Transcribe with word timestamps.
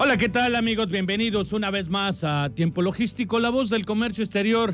Hola, 0.00 0.16
¿qué 0.16 0.28
tal 0.28 0.54
amigos? 0.54 0.88
Bienvenidos 0.90 1.52
una 1.52 1.72
vez 1.72 1.88
más 1.88 2.22
a 2.22 2.50
Tiempo 2.50 2.82
Logístico, 2.82 3.40
la 3.40 3.50
voz 3.50 3.68
del 3.68 3.84
comercio 3.84 4.22
exterior. 4.22 4.72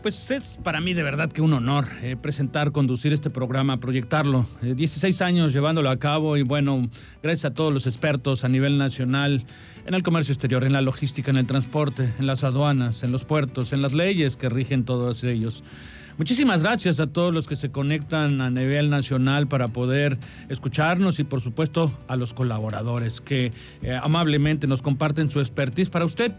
Pues 0.00 0.30
es 0.30 0.60
para 0.62 0.80
mí 0.80 0.94
de 0.94 1.02
verdad 1.02 1.32
que 1.32 1.42
un 1.42 1.52
honor 1.52 1.88
eh, 2.04 2.14
presentar, 2.14 2.70
conducir 2.70 3.12
este 3.12 3.30
programa, 3.30 3.80
proyectarlo. 3.80 4.46
Eh, 4.62 4.74
16 4.76 5.20
años 5.22 5.52
llevándolo 5.52 5.90
a 5.90 5.98
cabo 5.98 6.36
y 6.36 6.44
bueno, 6.44 6.88
gracias 7.20 7.50
a 7.50 7.54
todos 7.54 7.72
los 7.72 7.88
expertos 7.88 8.44
a 8.44 8.48
nivel 8.48 8.78
nacional 8.78 9.44
en 9.86 9.94
el 9.94 10.04
comercio 10.04 10.32
exterior, 10.32 10.62
en 10.62 10.72
la 10.72 10.82
logística, 10.82 11.32
en 11.32 11.38
el 11.38 11.46
transporte, 11.48 12.12
en 12.20 12.28
las 12.28 12.44
aduanas, 12.44 13.02
en 13.02 13.10
los 13.10 13.24
puertos, 13.24 13.72
en 13.72 13.82
las 13.82 13.92
leyes 13.92 14.36
que 14.36 14.48
rigen 14.48 14.84
todos 14.84 15.24
ellos. 15.24 15.64
Muchísimas 16.22 16.62
gracias 16.62 17.00
a 17.00 17.08
todos 17.08 17.34
los 17.34 17.48
que 17.48 17.56
se 17.56 17.72
conectan 17.72 18.40
a 18.42 18.48
nivel 18.48 18.90
nacional 18.90 19.48
para 19.48 19.66
poder 19.66 20.18
escucharnos 20.48 21.18
y 21.18 21.24
por 21.24 21.40
supuesto 21.40 21.90
a 22.06 22.14
los 22.14 22.32
colaboradores 22.32 23.20
que 23.20 23.50
eh, 23.82 23.98
amablemente 24.00 24.68
nos 24.68 24.82
comparten 24.82 25.30
su 25.30 25.40
expertise 25.40 25.88
para 25.88 26.04
usted 26.04 26.30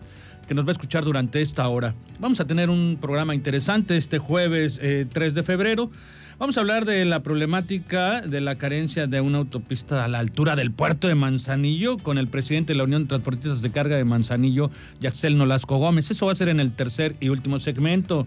que 0.47 0.53
nos 0.53 0.63
va 0.63 0.69
a 0.69 0.71
escuchar 0.71 1.03
durante 1.03 1.41
esta 1.41 1.67
hora. 1.67 1.95
Vamos 2.17 2.39
a 2.39 2.47
tener 2.47 2.69
un 2.69 2.97
programa 3.01 3.35
interesante 3.35 3.97
este 3.97 4.19
jueves 4.19 4.79
eh, 4.81 5.05
3 5.11 5.33
de 5.33 5.43
febrero. 5.43 5.91
Vamos 6.39 6.55
a 6.57 6.61
hablar 6.61 6.85
de 6.85 7.03
la 7.03 7.21
problemática 7.21 8.21
de 8.21 8.39
la 8.39 8.55
carencia 8.55 9.05
de 9.07 9.19
una 9.19 9.39
autopista 9.39 10.05
a 10.05 10.07
la 10.07 10.19
altura 10.19 10.55
del 10.55 10.71
puerto 10.71 11.09
de 11.09 11.15
Manzanillo 11.15 11.97
con 11.97 12.17
el 12.17 12.29
presidente 12.29 12.71
de 12.71 12.77
la 12.77 12.85
Unión 12.85 13.03
de 13.03 13.09
Transportistas 13.09 13.61
de 13.61 13.69
Carga 13.69 13.97
de 13.97 14.05
Manzanillo, 14.05 14.71
Yaxel 15.01 15.37
Nolasco 15.37 15.75
Gómez. 15.75 16.09
Eso 16.09 16.27
va 16.27 16.31
a 16.31 16.35
ser 16.35 16.47
en 16.47 16.61
el 16.61 16.71
tercer 16.71 17.17
y 17.19 17.27
último 17.27 17.59
segmento. 17.59 18.25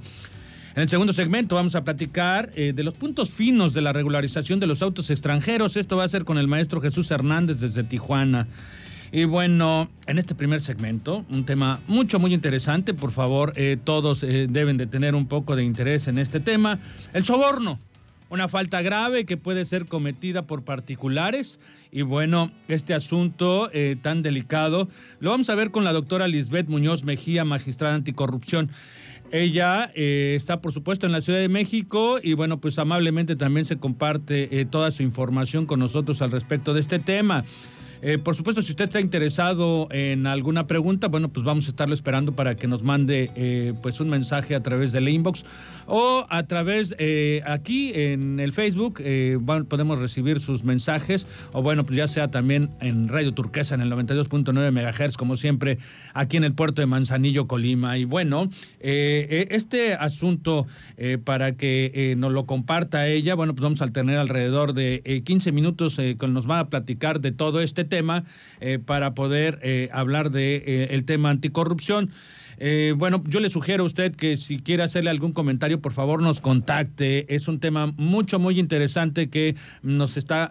En 0.76 0.82
el 0.82 0.90
segundo 0.90 1.14
segmento 1.14 1.54
vamos 1.54 1.74
a 1.74 1.84
platicar 1.84 2.50
eh, 2.54 2.74
de 2.74 2.84
los 2.84 2.92
puntos 2.98 3.30
finos 3.30 3.72
de 3.72 3.80
la 3.80 3.94
regularización 3.94 4.60
de 4.60 4.66
los 4.66 4.82
autos 4.82 5.08
extranjeros. 5.08 5.74
Esto 5.74 5.96
va 5.96 6.04
a 6.04 6.08
ser 6.08 6.26
con 6.26 6.36
el 6.36 6.48
maestro 6.48 6.82
Jesús 6.82 7.10
Hernández 7.10 7.60
desde 7.60 7.82
Tijuana. 7.82 8.46
Y 9.10 9.24
bueno, 9.24 9.88
en 10.06 10.18
este 10.18 10.34
primer 10.34 10.60
segmento, 10.60 11.24
un 11.30 11.46
tema 11.46 11.80
mucho, 11.86 12.18
muy 12.18 12.34
interesante. 12.34 12.92
Por 12.92 13.10
favor, 13.10 13.54
eh, 13.56 13.78
todos 13.82 14.22
eh, 14.22 14.48
deben 14.50 14.76
de 14.76 14.86
tener 14.86 15.14
un 15.14 15.28
poco 15.28 15.56
de 15.56 15.64
interés 15.64 16.08
en 16.08 16.18
este 16.18 16.40
tema. 16.40 16.78
El 17.14 17.24
soborno, 17.24 17.78
una 18.28 18.46
falta 18.46 18.82
grave 18.82 19.24
que 19.24 19.38
puede 19.38 19.64
ser 19.64 19.86
cometida 19.86 20.42
por 20.42 20.62
particulares. 20.62 21.58
Y 21.90 22.02
bueno, 22.02 22.52
este 22.68 22.92
asunto 22.92 23.70
tan 24.02 24.22
delicado 24.22 24.90
lo 25.20 25.30
vamos 25.30 25.48
a 25.48 25.54
ver 25.54 25.70
con 25.70 25.84
la 25.84 25.94
doctora 25.94 26.28
Lisbeth 26.28 26.68
Muñoz 26.68 27.04
Mejía, 27.04 27.46
magistrada 27.46 27.94
anticorrupción. 27.94 28.70
Ella 29.32 29.90
eh, 29.94 30.34
está, 30.36 30.60
por 30.60 30.72
supuesto, 30.72 31.06
en 31.06 31.12
la 31.12 31.20
Ciudad 31.20 31.40
de 31.40 31.48
México 31.48 32.18
y, 32.22 32.34
bueno, 32.34 32.60
pues 32.60 32.78
amablemente 32.78 33.36
también 33.36 33.64
se 33.66 33.78
comparte 33.78 34.60
eh, 34.60 34.64
toda 34.64 34.90
su 34.90 35.02
información 35.02 35.66
con 35.66 35.80
nosotros 35.80 36.22
al 36.22 36.30
respecto 36.30 36.74
de 36.74 36.80
este 36.80 36.98
tema. 36.98 37.44
Eh, 38.02 38.18
por 38.18 38.36
supuesto, 38.36 38.62
si 38.62 38.72
usted 38.72 38.84
está 38.84 39.00
interesado 39.00 39.88
en 39.90 40.26
alguna 40.26 40.66
pregunta, 40.66 41.08
bueno, 41.08 41.28
pues 41.28 41.44
vamos 41.44 41.66
a 41.66 41.70
estarlo 41.70 41.94
esperando 41.94 42.32
para 42.32 42.56
que 42.56 42.66
nos 42.66 42.82
mande 42.82 43.30
eh, 43.34 43.74
pues 43.82 44.00
un 44.00 44.08
mensaje 44.08 44.54
a 44.54 44.62
través 44.62 44.92
del 44.92 45.08
inbox 45.08 45.44
o 45.86 46.26
a 46.28 46.42
través 46.44 46.94
eh, 46.98 47.42
aquí 47.46 47.92
en 47.94 48.40
el 48.40 48.52
Facebook. 48.52 49.02
podemos 49.68 49.98
recibir 49.98 50.40
sus 50.40 50.64
mensajes 50.64 51.26
o 51.52 51.62
bueno, 51.62 51.84
pues 51.84 51.96
ya 51.96 52.06
sea 52.06 52.30
también 52.30 52.70
en 52.80 53.08
Radio 53.08 53.32
Turquesa 53.32 53.74
en 53.74 53.80
el 53.80 53.90
92.9 53.90 54.72
MHz, 54.72 55.16
como 55.16 55.36
siempre, 55.36 55.78
aquí 56.12 56.36
en 56.36 56.44
el 56.44 56.54
puerto 56.54 56.82
de 56.82 56.86
Manzanillo, 56.86 57.46
Colima. 57.46 57.98
Y 57.98 58.04
bueno, 58.04 58.48
este 58.80 59.94
asunto 59.94 60.66
para 61.24 61.52
que 61.52 62.14
nos 62.16 62.32
lo 62.32 62.46
comparta 62.46 63.06
ella, 63.06 63.34
bueno, 63.34 63.54
pues 63.54 63.62
vamos 63.62 63.82
a 63.82 63.88
tener 63.88 64.18
alrededor 64.18 64.74
de 64.74 65.02
eh, 65.04 65.22
15 65.22 65.52
minutos 65.52 65.96
que 65.96 66.16
nos 66.28 66.48
va 66.48 66.60
a 66.60 66.68
platicar 66.68 67.20
de 67.20 67.32
todo 67.32 67.60
este 67.60 67.84
tema 67.84 67.95
eh, 68.60 68.78
para 68.78 69.14
poder 69.14 69.58
eh, 69.62 69.88
hablar 69.92 70.30
de 70.30 70.56
eh, 70.56 70.88
el 70.90 71.04
tema 71.04 71.30
anticorrupción. 71.30 72.10
Bueno, 72.96 73.22
yo 73.26 73.40
le 73.40 73.50
sugiero 73.50 73.82
a 73.82 73.86
usted 73.86 74.16
que 74.16 74.38
si 74.38 74.60
quiere 74.60 74.82
hacerle 74.82 75.10
algún 75.10 75.32
comentario, 75.32 75.82
por 75.82 75.92
favor 75.92 76.22
nos 76.22 76.40
contacte. 76.40 77.26
Es 77.34 77.48
un 77.48 77.60
tema 77.60 77.92
mucho, 77.98 78.38
muy 78.38 78.58
interesante 78.58 79.28
que 79.28 79.56
nos 79.82 80.16
está 80.16 80.50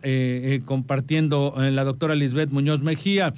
compartiendo 0.66 1.56
la 1.58 1.84
doctora 1.84 2.14
Lisbeth 2.14 2.52
Muñoz 2.52 2.84
Mejía. 2.84 3.34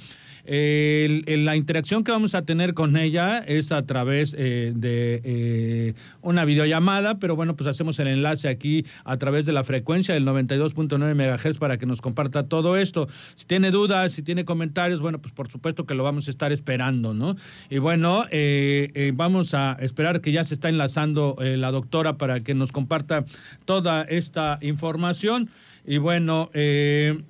La 0.48 1.56
interacción 1.56 2.04
que 2.04 2.12
vamos 2.12 2.34
a 2.34 2.42
tener 2.42 2.72
con 2.72 2.96
ella 2.96 3.38
es 3.38 3.70
a 3.70 3.84
través 3.84 4.34
eh, 4.38 4.72
de 4.74 5.20
eh, 5.22 5.94
una 6.22 6.46
videollamada, 6.46 7.18
pero 7.18 7.36
bueno, 7.36 7.54
pues 7.54 7.68
hacemos 7.68 7.98
el 7.98 8.08
enlace 8.08 8.48
aquí 8.48 8.86
a 9.04 9.18
través 9.18 9.44
de 9.44 9.52
la 9.52 9.62
frecuencia 9.62 10.14
del 10.14 10.24
92.9 10.24 11.14
MHz 11.14 11.58
para 11.58 11.76
que 11.76 11.84
nos 11.84 12.00
comparta 12.00 12.44
todo 12.44 12.78
esto. 12.78 13.08
Si 13.34 13.46
tiene 13.46 13.70
dudas, 13.70 14.12
si 14.12 14.22
tiene 14.22 14.46
comentarios, 14.46 15.00
bueno, 15.00 15.20
pues 15.20 15.34
por 15.34 15.50
supuesto 15.50 15.84
que 15.84 15.94
lo 15.94 16.02
vamos 16.02 16.28
a 16.28 16.30
estar 16.30 16.50
esperando, 16.50 17.12
¿no? 17.12 17.36
Y 17.68 17.78
bueno, 17.78 18.24
eh, 18.30 19.12
vamos 19.14 19.52
a 19.52 19.76
esperar 19.80 20.22
que 20.22 20.32
ya 20.32 20.44
se 20.44 20.54
está 20.54 20.70
enlazando 20.70 21.36
la 21.40 21.70
doctora 21.70 22.16
para 22.16 22.40
que 22.40 22.54
nos 22.54 22.72
comparta 22.72 23.24
toda 23.66 24.02
esta 24.02 24.58
información. 24.62 25.50
Y 25.86 25.96
bueno, 25.98 26.50
eh, 26.52 27.22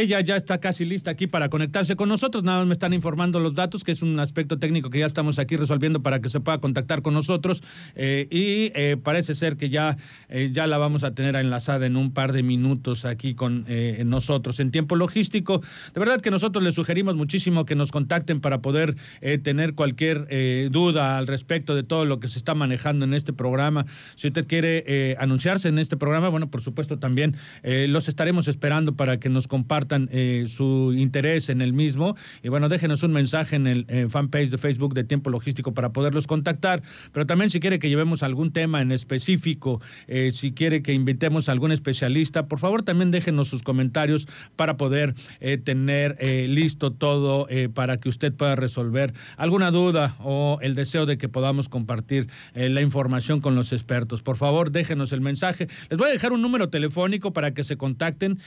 ella 0.00 0.20
ya 0.20 0.36
está 0.36 0.58
casi 0.58 0.84
lista 0.84 1.10
aquí 1.10 1.26
para 1.26 1.48
conectarse 1.48 1.96
con 1.96 2.08
nosotros. 2.08 2.44
Nada 2.44 2.58
más 2.58 2.66
me 2.66 2.72
están 2.72 2.92
informando 2.92 3.40
los 3.40 3.54
datos, 3.54 3.84
que 3.84 3.92
es 3.92 4.02
un 4.02 4.18
aspecto 4.20 4.58
técnico 4.58 4.90
que 4.90 4.98
ya 4.98 5.06
estamos 5.06 5.38
aquí 5.38 5.56
resolviendo 5.56 6.02
para 6.02 6.20
que 6.20 6.28
se 6.28 6.40
pueda 6.40 6.58
contactar 6.58 7.02
con 7.02 7.14
nosotros. 7.14 7.62
Eh, 7.94 8.26
y 8.30 8.72
eh, 8.78 8.96
parece 9.02 9.34
ser 9.34 9.56
que 9.56 9.70
ya, 9.70 9.96
eh, 10.28 10.50
ya 10.52 10.66
la 10.66 10.78
vamos 10.78 11.04
a 11.04 11.14
tener 11.14 11.36
enlazada 11.36 11.86
en 11.86 11.96
un 11.96 12.12
par 12.12 12.32
de 12.32 12.42
minutos 12.42 13.04
aquí 13.04 13.34
con 13.34 13.66
nosotros 14.04 14.60
en 14.60 14.70
tiempo 14.70 14.96
logístico. 14.96 15.62
De 15.94 16.00
verdad 16.00 16.20
que 16.20 16.30
nosotros 16.30 16.62
les 16.62 16.74
sugerimos 16.74 17.16
muchísimo 17.16 17.64
que 17.64 17.74
nos 17.74 17.90
contacten 17.90 18.40
para 18.40 18.60
poder 18.60 18.94
tener 19.42 19.74
cualquier 19.74 20.70
duda 20.70 21.18
al 21.18 21.26
respecto 21.26 21.74
de 21.74 21.82
todo 21.82 22.04
lo 22.04 22.20
que 22.20 22.28
se 22.28 22.38
está 22.38 22.54
manejando 22.54 23.04
en 23.04 23.14
este 23.14 23.32
programa. 23.32 23.86
Si 24.14 24.28
usted 24.28 24.46
quiere 24.46 25.16
anunciarse 25.18 25.68
en 25.68 25.78
este 25.78 25.96
programa, 25.96 26.28
bueno, 26.28 26.50
por 26.50 26.62
supuesto 26.62 26.98
también 26.98 27.34
los 27.64 28.08
estaremos 28.08 28.48
esperando 28.48 28.94
para 28.94 29.18
que 29.18 29.28
nos 29.28 29.48
compartan 29.48 29.85
eh, 30.10 30.46
su 30.48 30.94
interés 30.96 31.48
en 31.48 31.60
el 31.60 31.72
mismo. 31.72 32.16
Y 32.42 32.48
bueno, 32.48 32.68
déjenos 32.68 33.02
un 33.02 33.12
mensaje 33.12 33.56
en 33.56 33.66
el 33.66 34.10
fanpage 34.10 34.50
de 34.50 34.58
Facebook 34.58 34.94
de 34.94 35.04
Tiempo 35.04 35.30
Logístico 35.30 35.74
para 35.74 35.92
poderlos 35.92 36.26
contactar. 36.26 36.82
Pero 37.12 37.26
también 37.26 37.50
si 37.50 37.60
quiere 37.60 37.78
que 37.78 37.88
llevemos 37.88 38.22
algún 38.22 38.52
tema 38.52 38.80
en 38.80 38.92
específico, 38.92 39.80
eh, 40.06 40.30
si 40.32 40.52
quiere 40.52 40.82
que 40.82 40.92
invitemos 40.92 41.48
a 41.48 41.52
algún 41.52 41.72
especialista, 41.72 42.46
por 42.46 42.58
favor 42.58 42.82
también 42.82 43.10
déjenos 43.10 43.48
sus 43.48 43.62
comentarios 43.62 44.26
para 44.56 44.76
poder 44.76 45.14
eh, 45.40 45.58
tener 45.58 46.16
listo 46.48 46.92
todo 46.92 47.48
para 47.74 47.98
que 47.98 48.08
usted 48.08 48.32
pueda 48.32 48.54
resolver 48.54 49.12
alguna 49.36 49.70
duda 49.70 50.16
o 50.20 50.58
el 50.62 50.74
deseo 50.74 51.06
de 51.06 51.18
que 51.18 51.28
podamos 51.28 51.68
compartir 51.68 52.28
la 52.54 52.80
información 52.80 53.40
con 53.40 53.54
los 53.54 53.72
expertos. 53.72 54.22
Por 54.22 54.36
favor, 54.36 54.70
déjenos 54.70 55.12
el 55.12 55.20
mensaje. 55.20 55.68
Les 55.88 55.98
voy 55.98 56.08
a 56.08 56.12
dejar 56.12 56.32
un 56.32 56.42
número 56.42 56.68
telefónico 56.68 57.32
para 57.32 57.54
que 57.54 57.64
se 57.64 57.76
contacten 57.76 58.38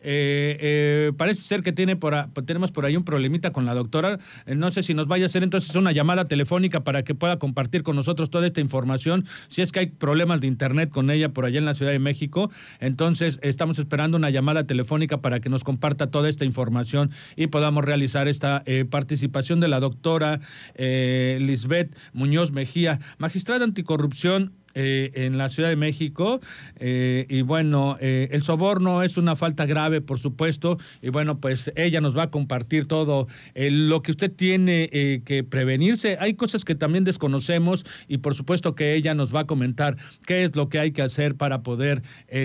Eh, 0.03 0.57
eh, 0.59 1.11
parece 1.17 1.41
ser 1.41 1.63
que 1.63 1.71
tiene 1.71 1.95
por 1.95 2.13
tenemos 2.45 2.71
por 2.71 2.85
ahí 2.85 2.95
un 2.95 3.03
problemita 3.03 3.51
con 3.51 3.65
la 3.65 3.73
doctora. 3.73 4.19
Eh, 4.45 4.55
no 4.55 4.69
sé 4.69 4.83
si 4.83 4.93
nos 4.93 5.07
vaya 5.07 5.25
a 5.25 5.27
hacer 5.27 5.43
entonces 5.43 5.75
una 5.75 5.91
llamada 5.91 6.27
telefónica 6.27 6.83
para 6.83 7.03
que 7.03 7.15
pueda 7.15 7.39
compartir 7.39 7.83
con 7.83 7.95
nosotros 7.95 8.29
toda 8.29 8.45
esta 8.45 8.61
información. 8.61 9.25
Si 9.47 9.61
es 9.61 9.71
que 9.71 9.79
hay 9.79 9.85
problemas 9.87 10.41
de 10.41 10.47
internet 10.47 10.89
con 10.89 11.09
ella 11.09 11.29
por 11.29 11.45
allá 11.45 11.59
en 11.59 11.65
la 11.65 11.73
Ciudad 11.73 11.91
de 11.91 11.99
México, 11.99 12.51
entonces 12.79 13.39
estamos 13.41 13.79
esperando 13.79 14.17
una 14.17 14.29
llamada 14.29 14.65
telefónica 14.65 15.21
para 15.21 15.39
que 15.39 15.49
nos 15.49 15.63
comparta 15.63 16.11
toda 16.11 16.29
esta 16.29 16.45
información 16.45 17.11
y 17.35 17.47
podamos 17.47 17.85
realizar 17.85 18.27
esta 18.27 18.63
participación 18.89 19.59
de 19.59 19.67
la 19.67 19.79
doctora 19.79 20.41
Lisbeth 20.77 21.95
Muñoz 22.11 22.51
Mejía, 22.51 22.99
magistrada 23.17 23.63
anticorrupción 23.63 24.53
eh, 24.75 25.11
en 25.13 25.37
la 25.37 25.49
Ciudad 25.49 25.69
de 25.69 25.75
México. 25.75 26.39
Eh, 26.79 27.27
y 27.29 27.43
bueno, 27.43 27.95
eh, 27.99 28.29
el 28.31 28.41
soborno 28.41 29.03
es 29.03 29.17
una 29.17 29.35
falta 29.35 29.67
grave, 29.67 30.01
por 30.01 30.17
supuesto. 30.17 30.79
Y 30.99 31.09
bueno, 31.09 31.39
pues 31.39 31.71
ella 31.75 32.01
nos 32.01 32.17
va 32.17 32.23
a 32.23 32.31
compartir 32.31 32.87
todo 32.87 33.27
lo 33.53 34.01
que 34.01 34.09
usted 34.09 34.31
tiene 34.31 34.89
que 35.25 35.43
prevenirse. 35.43 36.17
Hay 36.19 36.33
cosas 36.33 36.65
que 36.65 36.73
también 36.73 37.03
desconocemos 37.03 37.85
y 38.07 38.17
por 38.17 38.33
supuesto 38.33 38.73
que 38.73 38.95
ella 38.95 39.13
nos 39.13 39.33
va 39.33 39.41
a 39.41 39.45
comentar 39.45 39.95
qué 40.25 40.43
es 40.43 40.55
lo 40.55 40.69
que 40.69 40.79
hay 40.79 40.91
que 40.91 41.03
hacer 41.03 41.35
para 41.35 41.61
poder 41.61 42.01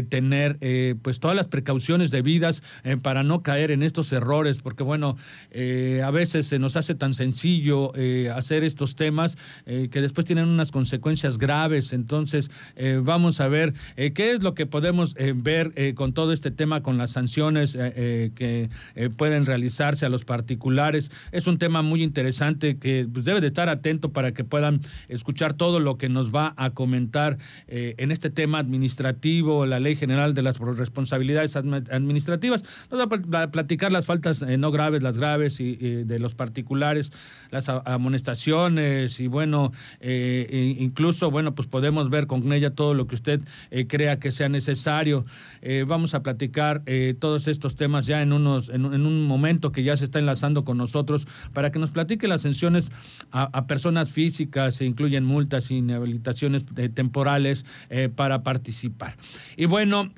tener 0.09 0.59
pues 1.03 1.21
todas 1.21 1.37
las 1.37 1.47
precauciones 1.47 2.11
debidas 2.11 2.63
para 3.03 3.23
no 3.23 3.43
caer 3.43 3.71
en 3.71 3.83
estos 3.83 4.13
errores, 4.13 4.59
porque 4.61 4.83
bueno, 4.83 5.17
a 5.55 6.11
veces 6.11 6.47
se 6.47 6.59
nos 6.59 6.77
hace 6.77 6.95
tan 6.95 7.15
sencillo 7.15 7.93
hacer 8.35 8.65
estos 8.65 8.97
temas 8.97 9.37
que 9.65 10.01
después 10.01 10.27
tienen 10.27 10.49
unas 10.49 10.71
consecuencias 10.71 11.39
graves. 11.39 11.93
Entonces, 11.93 12.18
entonces, 12.19 12.51
eh, 12.77 13.01
vamos 13.03 13.41
a 13.41 13.49
ver 13.49 13.73
eh, 13.97 14.13
qué 14.13 14.33
es 14.33 14.43
lo 14.43 14.55
que 14.55 14.67
podemos 14.67 15.15
eh, 15.19 15.33
ver 15.37 15.73
con 15.95 16.13
todo 16.13 16.33
este 16.33 16.51
tema, 16.51 16.83
con 16.83 16.99
las 16.99 17.13
sanciones 17.13 17.73
que 17.73 18.69
pueden 19.17 19.47
realizarse 19.47 20.07
a 20.07 20.09
los 20.09 20.25
particulares. 20.25 21.11
Es 21.31 21.47
un 21.47 21.59
tema 21.59 21.83
muy 21.83 22.03
interesante 22.03 22.79
que 22.79 23.07
pues, 23.11 23.25
debe 23.25 23.41
de 23.41 23.47
estar 23.47 23.69
atento 23.69 24.13
para 24.13 24.33
que 24.33 24.45
puedan 24.45 24.81
escuchar 25.09 25.55
todo 25.55 25.79
lo 25.81 25.99
que 25.99 26.09
nos 26.09 26.35
va 26.35 26.55
a 26.57 26.71
comentar 26.71 27.39
en 27.69 28.11
este 28.11 28.31
tema 28.31 28.59
administrativo, 28.59 29.67
la 29.67 29.79
Ley 29.79 29.95
General 29.95 30.35
de 30.35 30.43
las 30.43 30.59
Responsabilidades 30.59 31.57
Administrativas. 31.57 32.65
Nos 32.91 33.01
va 33.01 33.43
a 33.43 33.51
platicar 33.51 33.93
las 33.93 34.07
faltas 34.07 34.43
no 34.43 34.71
graves, 34.71 35.03
las 35.03 35.19
graves 35.19 35.61
y, 35.61 35.77
de 35.77 36.19
los 36.19 36.35
particulares, 36.35 37.13
las 37.51 37.69
amonestaciones 37.69 39.21
y 39.21 39.27
bueno, 39.29 39.73
incluso, 40.01 41.31
bueno, 41.31 41.55
pues 41.55 41.69
podemos 41.69 42.08
ver 42.09 42.27
con 42.27 42.53
ella 42.53 42.71
todo 42.71 42.95
lo 42.95 43.07
que 43.07 43.15
usted 43.15 43.43
eh, 43.71 43.87
crea 43.87 44.19
que 44.19 44.31
sea 44.31 44.49
necesario. 44.49 45.25
Eh, 45.63 45.85
vamos 45.87 46.15
a 46.15 46.23
platicar 46.23 46.83
eh, 46.87 47.15
todos 47.19 47.49
estos 47.49 47.77
temas 47.77 48.07
ya 48.07 48.23
en, 48.23 48.33
unos, 48.33 48.69
en, 48.69 48.85
un 48.85 49.27
momento 49.27 49.73
que 49.73 49.83
ya 49.83 49.97
se 49.97 50.05
está 50.05 50.19
enlazando 50.19 50.65
con 50.65 50.77
nosotros 50.77 51.27
para 51.53 51.71
que 51.73 51.79
nos 51.79 51.91
platique 51.91 52.29
las 52.29 52.43
sanciones 52.43 52.89
a, 53.31 53.67
personas 53.67 54.11
físicas, 54.11 54.75
se 54.75 54.87
incluyen 54.87 55.25
multas 55.25 55.71
inhabilitaciones 55.71 56.65
temporales 56.95 57.67
para 58.15 58.43
participar. 58.43 59.15
Y 59.57 59.67
bueno, 59.67 60.11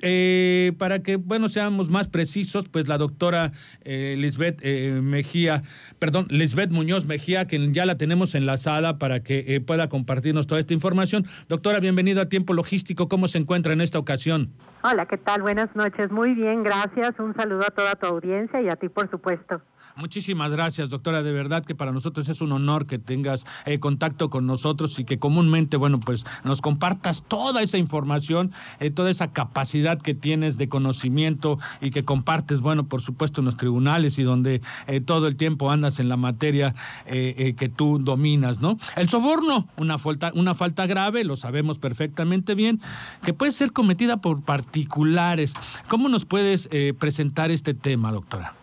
para 0.77 0.99
que 1.03 1.17
bueno 1.17 1.49
seamos 1.49 1.89
más 1.89 2.07
precisos, 2.07 2.69
pues 2.69 2.87
la 2.87 2.97
doctora 2.97 3.51
Lisbeth 3.83 4.63
Mejía, 5.01 5.63
perdón, 5.99 6.27
Lisbeth 6.29 6.71
Muñoz 6.71 7.05
Mejía, 7.05 7.47
que 7.47 7.71
ya 7.73 7.85
la 7.85 7.97
tenemos 7.97 8.33
enlazada 8.35 8.97
para 8.97 9.21
que 9.21 9.61
pueda 9.65 9.89
compartirnos 9.89 10.47
toda 10.47 10.61
esta 10.61 10.73
información. 10.73 11.25
Doctora, 11.49 11.80
bienvenido 11.81 12.21
a 12.21 12.29
Tiempo 12.29 12.53
Logístico. 12.53 13.09
¿Cómo 13.09 13.27
se 13.27 13.39
encuentra 13.39 13.73
en 13.73 13.81
esta 13.81 13.99
ocasión? 13.99 14.53
Hola, 14.83 15.05
¿qué 15.05 15.17
tal? 15.17 15.41
Buenas 15.41 15.75
noches. 15.75 16.09
Muy 16.11 16.33
bien, 16.33 16.63
gracias. 16.63 17.11
Un 17.19 17.35
saludo 17.35 17.63
a 17.67 17.71
toda 17.71 17.95
tu 17.95 18.07
audiencia 18.07 18.61
y 18.61 18.69
a 18.69 18.75
ti, 18.77 18.87
por 18.87 19.09
supuesto. 19.09 19.61
Muchísimas 20.01 20.49
gracias, 20.49 20.89
doctora. 20.89 21.21
De 21.21 21.31
verdad 21.31 21.63
que 21.63 21.75
para 21.75 21.91
nosotros 21.91 22.27
es 22.27 22.41
un 22.41 22.51
honor 22.53 22.87
que 22.87 22.97
tengas 22.97 23.45
eh, 23.65 23.79
contacto 23.79 24.31
con 24.31 24.47
nosotros 24.47 24.97
y 24.97 25.05
que 25.05 25.19
comúnmente, 25.19 25.77
bueno, 25.77 25.99
pues 25.99 26.25
nos 26.43 26.59
compartas 26.59 27.23
toda 27.27 27.61
esa 27.61 27.77
información, 27.77 28.51
eh, 28.79 28.89
toda 28.89 29.11
esa 29.11 29.31
capacidad 29.31 30.01
que 30.01 30.15
tienes 30.15 30.57
de 30.57 30.67
conocimiento 30.69 31.59
y 31.81 31.91
que 31.91 32.03
compartes, 32.03 32.61
bueno, 32.61 32.87
por 32.87 33.03
supuesto 33.03 33.41
en 33.41 33.45
los 33.45 33.57
tribunales 33.57 34.17
y 34.17 34.23
donde 34.23 34.63
eh, 34.87 35.01
todo 35.01 35.27
el 35.27 35.35
tiempo 35.35 35.69
andas 35.69 35.99
en 35.99 36.09
la 36.09 36.17
materia 36.17 36.73
que 37.05 37.71
tú 37.75 37.99
dominas, 37.99 38.59
¿no? 38.59 38.79
El 38.95 39.07
soborno, 39.07 39.67
una 39.77 39.99
falta, 39.99 40.31
una 40.33 40.55
falta 40.55 40.87
grave, 40.87 41.23
lo 41.23 41.35
sabemos 41.35 41.77
perfectamente 41.77 42.55
bien, 42.55 42.79
que 43.23 43.33
puede 43.33 43.51
ser 43.51 43.71
cometida 43.71 44.17
por 44.17 44.41
particulares. 44.41 45.53
¿Cómo 45.87 46.09
nos 46.09 46.25
puedes 46.25 46.69
presentar 46.97 47.51
este 47.51 47.73
tema, 47.73 48.11
doctora? 48.11 48.60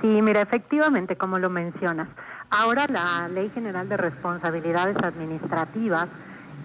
Sí, 0.00 0.22
mira, 0.22 0.40
efectivamente, 0.40 1.16
como 1.16 1.38
lo 1.38 1.50
mencionas, 1.50 2.08
ahora 2.50 2.86
la 2.88 3.28
Ley 3.28 3.50
General 3.50 3.86
de 3.86 3.98
Responsabilidades 3.98 4.96
Administrativas, 5.02 6.06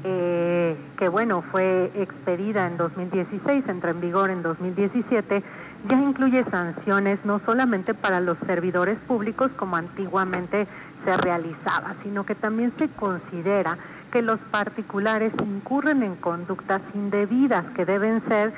eh, 0.06 0.78
que 0.98 1.10
bueno, 1.10 1.44
fue 1.52 1.92
expedida 1.96 2.68
en 2.68 2.78
2016, 2.78 3.66
entró 3.68 3.90
en 3.92 4.00
vigor 4.00 4.30
en 4.30 4.42
2017, 4.42 5.44
ya 5.90 6.02
incluye 6.02 6.46
sanciones 6.50 7.20
no 7.26 7.42
solamente 7.46 7.94
para 7.94 8.22
los 8.22 8.38
servidores 8.46 8.98
públicos 9.00 9.52
como 9.58 9.76
antiguamente 9.76 10.68
se 11.04 11.18
realizaba, 11.18 11.96
sino 12.04 12.26
que 12.26 12.36
también 12.36 12.72
se 12.78 12.88
considera 12.90 13.78
que 14.12 14.22
los 14.22 14.40
particulares 14.52 15.34
incurren 15.44 16.04
en 16.04 16.16
conductas 16.16 16.82
indebidas 16.94 17.66
que 17.76 17.84
deben 17.84 18.24
ser 18.30 18.54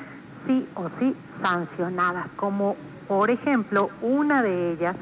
sí 0.46 0.68
o 0.76 0.88
sí 1.00 1.16
sancionadas, 1.42 2.28
como 2.36 2.76
por 3.08 3.30
ejemplo, 3.30 3.88
una 4.02 4.42
de 4.42 4.72
ellas 4.72 4.94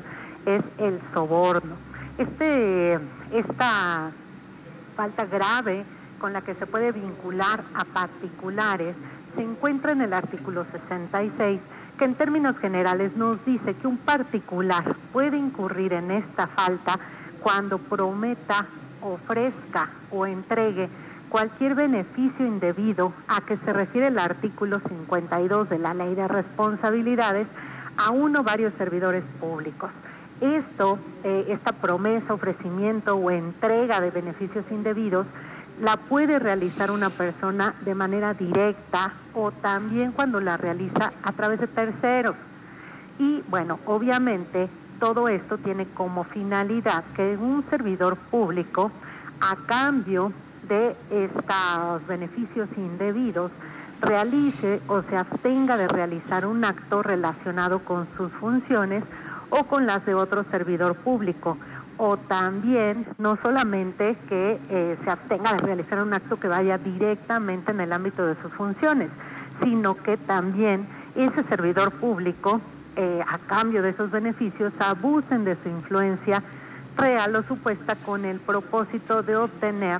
es 0.46 0.62
el 0.78 1.00
soborno. 1.12 1.74
Este, 2.16 2.94
esta 3.32 4.12
falta 4.96 5.26
grave 5.26 5.84
con 6.20 6.32
la 6.32 6.40
que 6.40 6.54
se 6.54 6.66
puede 6.66 6.92
vincular 6.92 7.62
a 7.74 7.84
particulares 7.84 8.94
se 9.34 9.42
encuentra 9.42 9.92
en 9.92 10.00
el 10.00 10.14
artículo 10.14 10.64
66, 10.72 11.60
que 11.98 12.04
en 12.04 12.14
términos 12.14 12.56
generales 12.58 13.14
nos 13.16 13.44
dice 13.44 13.74
que 13.74 13.86
un 13.86 13.98
particular 13.98 14.96
puede 15.12 15.36
incurrir 15.36 15.92
en 15.92 16.10
esta 16.10 16.46
falta 16.46 16.98
cuando 17.42 17.78
prometa, 17.78 18.66
ofrezca 19.02 19.90
o 20.10 20.26
entregue 20.26 20.88
cualquier 21.28 21.74
beneficio 21.74 22.46
indebido 22.46 23.12
a 23.28 23.40
que 23.42 23.58
se 23.58 23.72
refiere 23.72 24.06
el 24.06 24.18
artículo 24.18 24.80
52 24.88 25.68
de 25.68 25.78
la 25.78 25.92
Ley 25.92 26.14
de 26.14 26.28
Responsabilidades 26.28 27.46
a 27.96 28.10
uno 28.10 28.42
varios 28.42 28.72
servidores 28.78 29.24
públicos. 29.40 29.90
Esto, 30.40 30.98
eh, 31.24 31.46
esta 31.48 31.72
promesa, 31.72 32.34
ofrecimiento 32.34 33.14
o 33.16 33.30
entrega 33.30 34.00
de 34.00 34.10
beneficios 34.10 34.64
indebidos, 34.70 35.26
la 35.80 35.96
puede 35.96 36.38
realizar 36.38 36.90
una 36.90 37.10
persona 37.10 37.74
de 37.82 37.94
manera 37.94 38.34
directa 38.34 39.12
o 39.34 39.50
también 39.50 40.12
cuando 40.12 40.40
la 40.40 40.56
realiza 40.56 41.12
a 41.22 41.32
través 41.32 41.60
de 41.60 41.66
terceros. 41.66 42.34
Y 43.18 43.42
bueno, 43.48 43.78
obviamente 43.86 44.68
todo 44.98 45.28
esto 45.28 45.58
tiene 45.58 45.86
como 45.88 46.24
finalidad 46.24 47.04
que 47.14 47.36
un 47.36 47.64
servidor 47.70 48.16
público, 48.16 48.90
a 49.40 49.56
cambio 49.66 50.32
de 50.68 50.96
estos 51.10 52.06
beneficios 52.06 52.68
indebidos, 52.76 53.52
realice 54.00 54.80
o 54.88 55.02
se 55.02 55.16
abstenga 55.16 55.76
de 55.76 55.88
realizar 55.88 56.46
un 56.46 56.64
acto 56.64 57.02
relacionado 57.02 57.80
con 57.80 58.06
sus 58.16 58.30
funciones 58.32 59.02
o 59.50 59.64
con 59.64 59.86
las 59.86 60.04
de 60.06 60.14
otro 60.14 60.44
servidor 60.50 60.96
público. 60.96 61.56
O 61.98 62.18
también, 62.18 63.06
no 63.18 63.38
solamente 63.42 64.16
que 64.28 64.60
eh, 64.68 64.98
se 65.02 65.10
abstenga 65.10 65.54
de 65.54 65.58
realizar 65.58 66.02
un 66.02 66.12
acto 66.12 66.38
que 66.38 66.48
vaya 66.48 66.76
directamente 66.76 67.72
en 67.72 67.80
el 67.80 67.92
ámbito 67.92 68.26
de 68.26 68.36
sus 68.42 68.52
funciones, 68.52 69.08
sino 69.62 69.96
que 69.96 70.18
también 70.18 70.86
ese 71.14 71.42
servidor 71.44 71.92
público, 71.92 72.60
eh, 72.96 73.22
a 73.26 73.38
cambio 73.38 73.80
de 73.80 73.90
esos 73.90 74.10
beneficios, 74.10 74.74
abusen 74.78 75.44
de 75.44 75.56
su 75.62 75.70
influencia 75.70 76.42
real 76.98 77.34
o 77.36 77.42
supuesta 77.44 77.94
con 78.04 78.26
el 78.26 78.40
propósito 78.40 79.22
de 79.22 79.36
obtener 79.36 79.98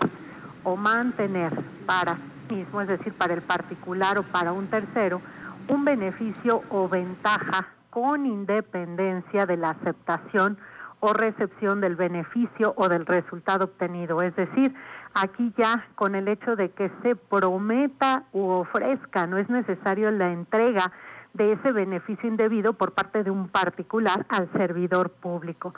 o 0.64 0.76
mantener 0.76 1.52
para 1.86 2.18
mismo, 2.48 2.80
es 2.80 2.88
decir, 2.88 3.12
para 3.14 3.34
el 3.34 3.42
particular 3.42 4.18
o 4.18 4.22
para 4.22 4.52
un 4.52 4.68
tercero, 4.68 5.20
un 5.68 5.84
beneficio 5.84 6.62
o 6.70 6.88
ventaja 6.88 7.68
con 7.90 8.26
independencia 8.26 9.46
de 9.46 9.56
la 9.56 9.70
aceptación 9.70 10.58
o 11.00 11.12
recepción 11.12 11.80
del 11.80 11.96
beneficio 11.96 12.74
o 12.76 12.88
del 12.88 13.06
resultado 13.06 13.64
obtenido. 13.66 14.22
Es 14.22 14.34
decir, 14.36 14.74
aquí 15.14 15.52
ya 15.56 15.86
con 15.94 16.14
el 16.14 16.28
hecho 16.28 16.56
de 16.56 16.70
que 16.70 16.90
se 17.02 17.16
prometa 17.16 18.24
u 18.32 18.48
ofrezca, 18.48 19.26
no 19.26 19.38
es 19.38 19.48
necesario 19.48 20.10
la 20.10 20.32
entrega 20.32 20.92
de 21.34 21.52
ese 21.52 21.72
beneficio 21.72 22.28
indebido 22.28 22.72
por 22.72 22.92
parte 22.92 23.22
de 23.22 23.30
un 23.30 23.48
particular 23.48 24.24
al 24.28 24.50
servidor 24.52 25.10
público. 25.10 25.74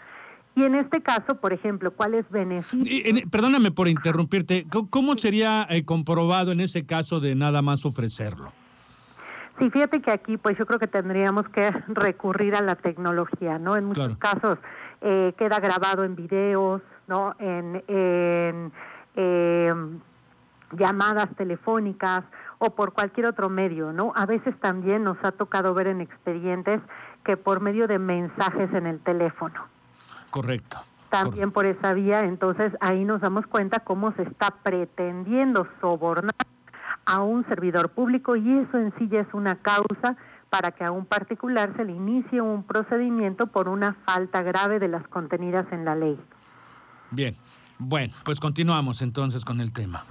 Y 0.58 0.64
en 0.64 0.74
este 0.74 1.00
caso, 1.00 1.36
por 1.40 1.52
ejemplo, 1.52 1.92
¿cuál 1.92 2.14
es 2.14 2.28
beneficio? 2.30 3.14
perdóname 3.30 3.70
por 3.70 3.86
interrumpirte. 3.86 4.66
¿Cómo 4.90 5.16
sería 5.16 5.64
eh, 5.70 5.84
comprobado 5.84 6.50
en 6.50 6.58
ese 6.58 6.84
caso 6.84 7.20
de 7.20 7.36
nada 7.36 7.62
más 7.62 7.86
ofrecerlo? 7.86 8.50
Sí, 9.60 9.70
fíjate 9.70 10.02
que 10.02 10.10
aquí 10.10 10.36
pues 10.36 10.58
yo 10.58 10.66
creo 10.66 10.80
que 10.80 10.88
tendríamos 10.88 11.48
que 11.50 11.70
recurrir 11.86 12.56
a 12.56 12.62
la 12.62 12.74
tecnología, 12.74 13.60
¿no? 13.60 13.76
En 13.76 13.84
muchos 13.84 14.16
casos 14.18 14.58
eh, 15.00 15.32
queda 15.38 15.60
grabado 15.60 16.02
en 16.02 16.16
videos, 16.16 16.82
¿no? 17.06 17.36
En, 17.38 17.84
em, 19.14 20.00
llamadas 20.72 21.28
telefónicas 21.36 22.24
o 22.58 22.74
por 22.74 22.94
cualquier 22.94 23.26
otro 23.26 23.48
medio, 23.48 23.92
¿no? 23.92 24.12
A 24.16 24.26
veces 24.26 24.58
también 24.58 25.04
nos 25.04 25.18
ha 25.22 25.30
tocado 25.30 25.72
ver 25.72 25.86
en 25.86 26.00
expedientes 26.00 26.80
que 27.24 27.36
por 27.36 27.60
medio 27.60 27.86
de 27.86 28.00
mensajes 28.00 28.74
en 28.74 28.88
el 28.88 28.98
teléfono. 28.98 29.77
Correcto. 30.30 30.78
También 31.10 31.52
por 31.52 31.64
esa 31.64 31.94
vía, 31.94 32.24
entonces 32.24 32.72
ahí 32.80 33.04
nos 33.04 33.20
damos 33.20 33.46
cuenta 33.46 33.80
cómo 33.80 34.12
se 34.12 34.22
está 34.22 34.50
pretendiendo 34.62 35.66
sobornar 35.80 36.34
a 37.06 37.22
un 37.22 37.46
servidor 37.46 37.90
público 37.90 38.36
y 38.36 38.58
eso 38.58 38.76
en 38.76 38.92
sí 38.98 39.08
ya 39.08 39.20
es 39.20 39.32
una 39.32 39.56
causa 39.56 40.16
para 40.50 40.72
que 40.72 40.84
a 40.84 40.90
un 40.90 41.06
particular 41.06 41.72
se 41.76 41.84
le 41.84 41.92
inicie 41.92 42.40
un 42.40 42.62
procedimiento 42.62 43.46
por 43.46 43.68
una 43.68 43.94
falta 44.06 44.42
grave 44.42 44.78
de 44.78 44.88
las 44.88 45.06
contenidas 45.08 45.66
en 45.72 45.84
la 45.86 45.94
ley. 45.94 46.18
Bien, 47.10 47.36
bueno, 47.78 48.12
pues 48.24 48.40
continuamos 48.40 49.00
entonces 49.00 49.44
con 49.44 49.60
el 49.60 49.72
tema. 49.72 50.04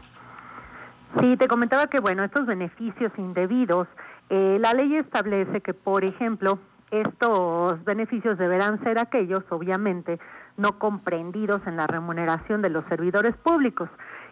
Sí, 1.19 1.37
te 1.37 1.47
comentaba 1.47 1.87
que, 1.87 1.99
bueno, 1.99 2.23
estos 2.23 2.45
beneficios 2.45 3.11
indebidos, 3.17 3.87
eh, 4.29 4.57
la 4.59 4.73
ley 4.73 4.95
establece 4.95 5.61
que, 5.61 5.73
por 5.73 6.03
ejemplo, 6.03 6.59
estos 6.91 7.83
beneficios 7.83 8.37
deberán 8.37 8.81
ser 8.83 8.99
aquellos, 8.99 9.43
obviamente, 9.49 10.19
no 10.55 10.79
comprendidos 10.79 11.61
en 11.67 11.77
la 11.77 11.87
remuneración 11.87 12.61
de 12.61 12.69
los 12.69 12.85
servidores 12.85 13.35
públicos 13.37 13.89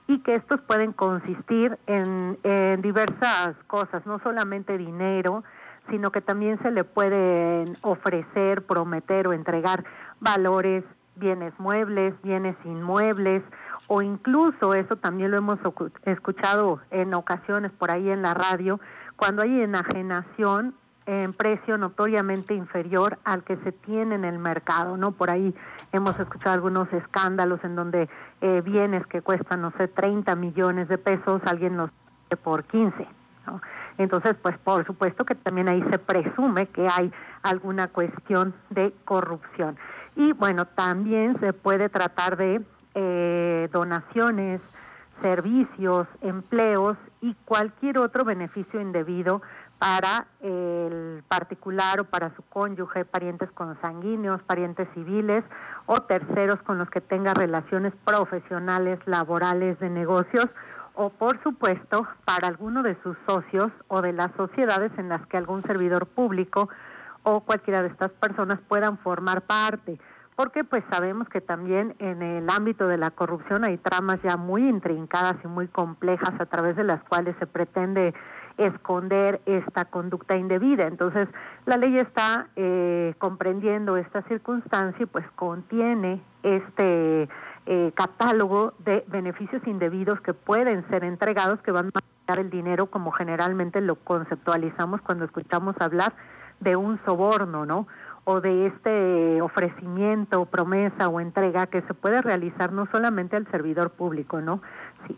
y 0.07 0.19
que 0.19 0.35
estos 0.35 0.62
pueden 0.62 0.93
consistir 0.93 1.77
en, 1.88 2.38
diversas 2.81 3.55
cosas, 3.67 4.05
no 4.05 4.19
solamente 4.19 4.77
dinero, 4.77 5.43
sino 5.89 6.12
que 6.12 6.21
también 6.21 6.59
se 6.62 6.71
le 6.71 6.83
pueden 6.83 7.77
ofrecer, 7.81 8.65
prometer 8.65 9.27
o 9.27 9.33
entregar 9.33 9.83
valores, 10.19 10.83
bienes 11.15 11.53
muebles, 11.59 12.13
bienes 12.24 12.55
inmuebles, 12.65 13.43
o 13.88 14.01
incluso 14.01 14.74
eso 14.74 14.95
también 14.95 15.31
lo 15.31 15.38
hemos 15.38 15.59
escuchado 16.05 16.79
en 16.91 17.13
ocasiones 17.13 17.71
por 17.71 17.91
ahí 17.91 18.09
en 18.09 18.21
la 18.21 18.33
radio, 18.33 18.79
cuando 19.15 19.43
hay 19.43 19.62
enajenación 19.62 20.75
en 21.05 21.33
precio 21.33 21.77
notoriamente 21.77 22.53
inferior 22.53 23.19
al 23.24 23.43
que 23.43 23.57
se 23.57 23.71
tiene 23.71 24.15
en 24.15 24.25
el 24.25 24.39
mercado, 24.39 24.97
¿no? 24.97 25.12
Por 25.12 25.29
ahí 25.29 25.53
hemos 25.91 26.19
escuchado 26.19 26.53
algunos 26.53 26.91
escándalos 26.93 27.63
en 27.63 27.75
donde 27.75 28.09
eh, 28.41 28.62
bienes 28.65 29.05
que 29.07 29.21
cuestan, 29.21 29.62
no 29.62 29.71
sé, 29.77 29.88
30 29.88 30.35
millones 30.35 30.88
de 30.88 30.97
pesos, 30.97 31.41
alguien 31.45 31.77
los 31.77 31.91
por 32.43 32.63
15, 32.65 33.07
¿no? 33.45 33.62
Entonces, 33.97 34.35
pues 34.41 34.57
por 34.57 34.85
supuesto 34.85 35.25
que 35.25 35.35
también 35.35 35.69
ahí 35.69 35.81
se 35.89 36.00
presume 36.00 36.67
que 36.67 36.88
hay 36.91 37.12
alguna 37.43 37.88
cuestión 37.88 38.53
de 38.69 38.93
corrupción. 39.05 39.77
Y 40.15 40.33
bueno, 40.33 40.65
también 40.65 41.39
se 41.39 41.53
puede 41.53 41.89
tratar 41.89 42.35
de 42.35 42.62
eh, 42.95 43.69
donaciones, 43.71 44.59
servicios, 45.21 46.07
empleos 46.21 46.97
y 47.21 47.35
cualquier 47.45 48.00
otro 48.00 48.25
beneficio 48.25 48.81
indebido 48.81 49.41
para 49.79 50.27
el 50.41 51.24
particular 51.27 52.00
o 52.00 52.03
para 52.05 52.34
su 52.36 52.41
cónyuge, 52.44 53.05
parientes 53.05 53.51
consanguíneos, 53.51 54.41
parientes 54.44 54.88
civiles 54.94 55.44
o 55.86 56.01
terceros 56.01 56.62
con 56.63 56.77
los 56.77 56.89
que 56.89 57.01
tenga 57.01 57.34
relaciones 57.34 57.94
profesionales, 58.05 59.00
laborales, 59.05 59.79
de 59.79 59.89
negocios 59.89 60.48
o 60.96 61.10
por 61.10 61.41
supuesto 61.44 62.08
para 62.24 62.48
alguno 62.48 62.82
de 62.82 62.96
sus 63.03 63.17
socios 63.27 63.72
o 63.88 64.01
de 64.01 64.13
las 64.13 64.32
sociedades 64.38 64.91
en 64.98 65.10
las 65.10 65.25
que 65.27 65.38
algún 65.38 65.62
servidor 65.63 66.08
público 66.08 66.70
o 67.24 67.41
cualquiera 67.41 67.82
de 67.82 67.89
estas 67.89 68.12
personas 68.12 68.60
puedan 68.67 68.98
formar 69.00 69.41
parte. 69.41 70.00
Porque 70.36 70.63
pues 70.63 70.84
sabemos 70.89 71.29
que 71.29 71.39
también 71.39 71.96
en 72.00 72.22
el 72.22 72.50
ámbito 72.50 72.88
de 72.88 72.98
la 72.98 73.10
corrupción 73.10 73.63
hay 73.63 73.77
tramas 73.77 74.20
ya 74.22 74.36
muy 74.36 74.67
intrincadas 74.67 75.36
y 75.44 75.48
muy 75.48 75.67
complejas 75.67 76.34
a 76.39 76.46
través 76.46 76.75
de 76.75 76.84
las 76.84 77.01
cuales 77.03 77.36
se 77.39 77.48
pretende 77.48 78.13
esconder 78.57 79.41
esta 79.45 79.85
conducta 79.85 80.35
indebida. 80.38 80.88
Entonces, 80.88 81.27
la 81.65 81.77
ley 81.77 81.97
está 81.97 82.47
eh, 82.55 83.13
comprendiendo 83.17 83.97
esta 83.97 84.21
circunstancia 84.24 85.03
y 85.03 85.05
pues 85.05 85.25
contiene 85.35 86.21
este 86.43 87.27
eh, 87.65 87.91
catálogo 87.95 88.74
de 88.79 89.03
beneficios 89.07 89.65
indebidos 89.65 90.21
que 90.21 90.33
pueden 90.33 90.88
ser 90.89 91.03
entregados, 91.03 91.62
que 91.62 91.71
van 91.71 91.88
a 91.88 92.00
dar 92.27 92.39
el 92.39 92.50
dinero 92.50 92.88
como 92.88 93.12
generalmente 93.12 93.81
lo 93.81 93.95
conceptualizamos 93.95 95.01
cuando 95.01 95.25
escuchamos 95.25 95.75
hablar 95.79 96.13
de 96.59 96.75
un 96.75 97.00
soborno, 97.05 97.65
¿no? 97.65 97.88
o 98.25 98.41
de 98.41 98.67
este 98.67 99.41
ofrecimiento, 99.41 100.45
promesa 100.45 101.07
o 101.07 101.19
entrega 101.19 101.67
que 101.67 101.83
se 101.83 101.93
puede 101.93 102.21
realizar 102.21 102.74
no 102.74 102.88
solamente 102.91 103.35
al 103.35 103.50
servidor 103.51 103.91
público, 103.91 104.41
¿no? 104.41 104.62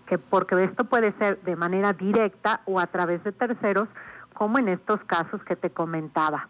Que 0.06 0.17
porque 0.17 0.63
esto 0.63 0.86
puede 0.86 1.13
ser 1.13 1.41
de 1.44 1.56
manera 1.56 1.94
directa 1.94 2.62
o 2.65 2.79
a 2.79 2.88
través 2.88 3.24
de 3.24 3.32
terceros, 3.32 3.88
como 4.34 4.60
en 4.60 4.70
estos 4.70 5.00
casos 5.06 5.44
que 5.44 5.56
te 5.56 5.70
comentaba. 5.70 6.48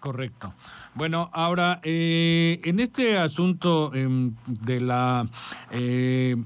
Correcto. 0.00 0.52
Bueno, 0.94 1.30
ahora, 1.32 1.80
eh, 1.82 2.60
en 2.64 2.78
este 2.80 3.16
asunto 3.16 3.94
em, 3.94 4.34
de 4.46 4.80
la... 4.80 5.26
Eh, 5.70 6.36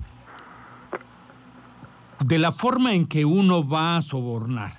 de 2.25 2.39
la 2.39 2.51
forma 2.51 2.95
en 2.95 3.07
que 3.07 3.25
uno 3.25 3.67
va 3.67 3.97
a 3.97 4.03
sobornar 4.03 4.73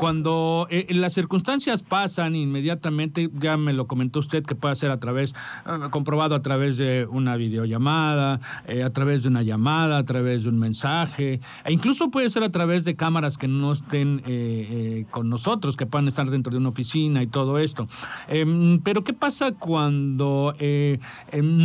cuando 0.00 0.66
eh, 0.70 0.86
las 0.94 1.12
circunstancias 1.12 1.82
pasan 1.82 2.34
inmediatamente, 2.34 3.28
ya 3.38 3.58
me 3.58 3.74
lo 3.74 3.86
comentó 3.86 4.20
usted 4.20 4.42
que 4.42 4.54
puede 4.54 4.74
ser 4.74 4.90
a 4.90 4.98
través, 4.98 5.34
ah, 5.66 5.88
comprobado 5.90 6.34
a 6.34 6.40
través 6.40 6.78
de 6.78 7.04
una 7.04 7.36
videollamada, 7.36 8.40
eh, 8.66 8.82
a 8.82 8.88
través 8.88 9.24
de 9.24 9.28
una 9.28 9.42
llamada, 9.42 9.98
a 9.98 10.04
través 10.06 10.44
de 10.44 10.48
un 10.48 10.58
mensaje, 10.58 11.42
e 11.66 11.72
incluso 11.74 12.10
puede 12.10 12.30
ser 12.30 12.44
a 12.44 12.48
través 12.50 12.84
de 12.84 12.96
cámaras 12.96 13.36
que 13.36 13.46
no 13.46 13.72
estén 13.72 14.22
eh, 14.24 15.04
con 15.10 15.28
nosotros, 15.28 15.76
que 15.76 15.84
puedan 15.84 16.08
estar 16.08 16.30
dentro 16.30 16.50
de 16.50 16.56
una 16.56 16.70
oficina 16.70 17.22
y 17.22 17.26
todo 17.26 17.58
esto. 17.58 17.86
Em, 18.28 18.80
pero 18.80 19.04
¿qué 19.04 19.12
pasa 19.12 19.52
cuando 19.52 20.54
em, 20.58 20.98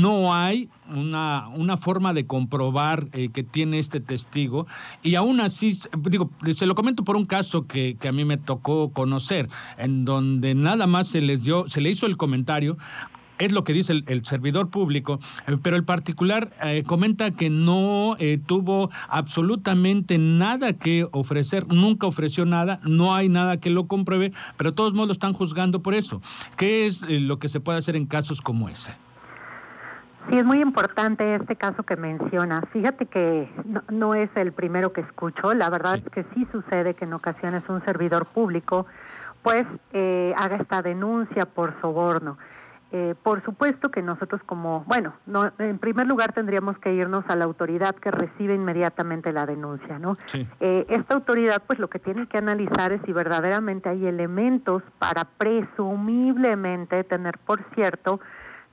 no 0.01 0.33
hay 0.33 0.67
una, 0.89 1.47
una 1.49 1.77
forma 1.77 2.13
de 2.13 2.25
comprobar 2.25 3.07
que 3.09 3.43
tiene 3.43 3.79
este 3.79 3.99
testigo 3.99 4.67
y 5.03 5.15
aún 5.15 5.39
así, 5.39 5.79
digo, 6.09 6.29
se 6.53 6.65
lo 6.65 6.75
comento 6.75 7.03
por 7.03 7.15
un 7.15 7.25
caso 7.25 7.67
que, 7.67 7.97
que 7.99 8.07
a 8.07 8.11
mí 8.11 8.25
me 8.25 8.37
tocó 8.37 8.91
conocer, 8.91 9.49
en 9.77 10.05
donde 10.05 10.55
nada 10.55 10.87
más 10.87 11.07
se 11.07 11.21
les 11.21 11.43
dio, 11.43 11.67
se 11.67 11.81
le 11.81 11.89
hizo 11.89 12.05
el 12.05 12.17
comentario 12.17 12.77
es 13.37 13.51
lo 13.51 13.63
que 13.63 13.73
dice 13.73 14.03
el, 14.05 14.25
servidor 14.25 14.69
público, 14.69 15.19
eh, 15.47 15.57
pero 15.61 15.75
el 15.75 15.83
particular 15.83 16.53
eh, 16.63 16.83
comenta 16.85 17.31
que 17.31 17.49
no 17.49 18.15
eh, 18.19 18.39
tuvo 18.43 18.89
absolutamente 19.09 20.17
nada 20.17 20.73
que 20.73 21.07
ofrecer, 21.11 21.67
nunca 21.67 22.07
ofreció 22.07 22.45
nada, 22.45 22.79
no 22.83 23.13
hay 23.13 23.29
nada 23.29 23.59
que 23.59 23.69
lo 23.69 23.87
compruebe, 23.87 24.31
pero 24.57 24.73
todos 24.73 24.93
modos 24.93 25.07
lo 25.07 25.13
están 25.13 25.33
juzgando 25.33 25.81
por 25.81 25.93
eso. 25.93 26.21
¿Qué 26.57 26.87
es 26.87 27.01
lo 27.01 27.39
que 27.39 27.49
se 27.49 27.59
puede 27.59 27.77
hacer 27.77 27.95
en 27.95 28.05
casos 28.05 28.41
como 28.41 28.69
ese? 28.69 28.91
Sí, 30.29 30.37
es 30.37 30.45
muy 30.45 30.61
importante 30.61 31.35
este 31.35 31.55
caso 31.55 31.83
que 31.83 31.95
mencionas. 31.95 32.63
Fíjate 32.71 33.05
que 33.05 33.49
no, 33.89 34.15
es 34.15 34.29
el 34.35 34.51
primero 34.53 34.91
que 34.91 35.01
escucho. 35.01 35.53
La 35.53 35.69
verdad 35.69 35.95
es 35.95 36.11
que 36.11 36.25
sí 36.33 36.47
sucede 36.51 36.95
que 36.95 37.05
en 37.05 37.13
ocasiones 37.13 37.63
un 37.69 37.83
servidor 37.85 38.25
público 38.25 38.85
pues 39.43 39.65
haga 40.37 40.55
esta 40.55 40.81
denuncia 40.81 41.45
por 41.45 41.79
soborno. 41.79 42.37
Eh, 42.97 43.13
por 43.23 43.43
supuesto 43.43 43.89
que 43.89 44.01
nosotros 44.01 44.41
como, 44.45 44.85
bueno, 44.85 45.15
no, 45.25 45.51
en 45.57 45.79
primer 45.79 46.07
lugar 46.07 46.31
tendríamos 46.33 46.77
que 46.77 46.93
irnos 46.93 47.25
a 47.27 47.35
la 47.35 47.43
autoridad 47.43 47.93
que 47.95 48.09
recibe 48.09 48.55
inmediatamente 48.55 49.33
la 49.33 49.45
denuncia, 49.45 49.99
¿no? 49.99 50.17
Eh, 50.61 50.85
esta 50.87 51.15
autoridad 51.15 51.61
pues 51.67 51.79
lo 51.79 51.89
que 51.89 51.99
tiene 51.99 52.25
que 52.27 52.37
analizar 52.37 52.93
es 52.93 53.01
si 53.05 53.11
verdaderamente 53.11 53.89
hay 53.89 54.05
elementos 54.05 54.81
para 54.97 55.25
presumiblemente 55.25 57.03
tener 57.03 57.37
por 57.39 57.61
cierto 57.73 58.21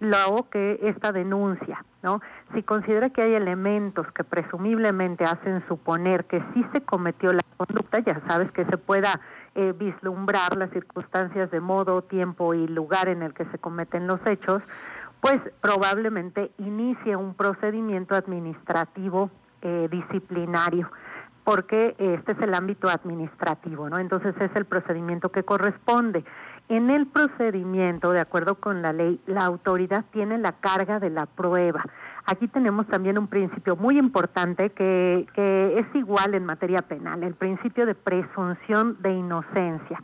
lo 0.02 0.48
que 0.50 0.80
esta 0.82 1.12
denuncia, 1.12 1.84
¿no? 2.02 2.20
Si 2.52 2.62
considera 2.64 3.10
que 3.10 3.22
hay 3.22 3.34
elementos 3.34 4.04
que 4.12 4.24
presumiblemente 4.24 5.22
hacen 5.22 5.64
suponer 5.68 6.24
que 6.24 6.42
sí 6.52 6.66
se 6.72 6.80
cometió 6.80 7.32
la 7.32 7.42
conducta, 7.56 8.00
ya 8.00 8.20
sabes 8.26 8.50
que 8.50 8.64
se 8.64 8.76
pueda 8.76 9.20
eh, 9.54 9.72
vislumbrar 9.78 10.56
las 10.56 10.70
circunstancias 10.70 11.52
de 11.52 11.60
modo, 11.60 12.02
tiempo 12.02 12.52
y 12.52 12.66
lugar 12.66 13.08
en 13.08 13.22
el 13.22 13.32
que 13.32 13.44
se 13.46 13.58
cometen 13.58 14.08
los 14.08 14.18
hechos, 14.26 14.60
pues 15.20 15.40
probablemente 15.60 16.50
inicie 16.58 17.14
un 17.14 17.34
procedimiento 17.34 18.16
administrativo 18.16 19.30
eh, 19.62 19.86
disciplinario 19.88 20.90
porque 21.44 21.96
este 21.98 22.32
es 22.32 22.38
el 22.40 22.54
ámbito 22.54 22.88
administrativo, 22.88 23.90
¿no? 23.90 23.98
Entonces 23.98 24.34
es 24.40 24.54
el 24.54 24.64
procedimiento 24.64 25.30
que 25.30 25.42
corresponde. 25.42 26.24
En 26.68 26.90
el 26.90 27.06
procedimiento, 27.06 28.12
de 28.12 28.20
acuerdo 28.20 28.54
con 28.54 28.82
la 28.82 28.92
ley, 28.92 29.20
la 29.26 29.44
autoridad 29.44 30.04
tiene 30.10 30.38
la 30.38 30.52
carga 30.52 31.00
de 31.00 31.10
la 31.10 31.26
prueba. 31.26 31.84
Aquí 32.24 32.48
tenemos 32.48 32.86
también 32.86 33.18
un 33.18 33.26
principio 33.26 33.76
muy 33.76 33.98
importante 33.98 34.70
que, 34.70 35.26
es 35.76 35.94
igual 35.94 36.34
en 36.34 36.46
materia 36.46 36.78
penal, 36.78 37.24
el 37.24 37.34
principio 37.34 37.84
de 37.84 37.94
presunción 37.94 38.96
de 39.02 39.12
inocencia. 39.12 40.02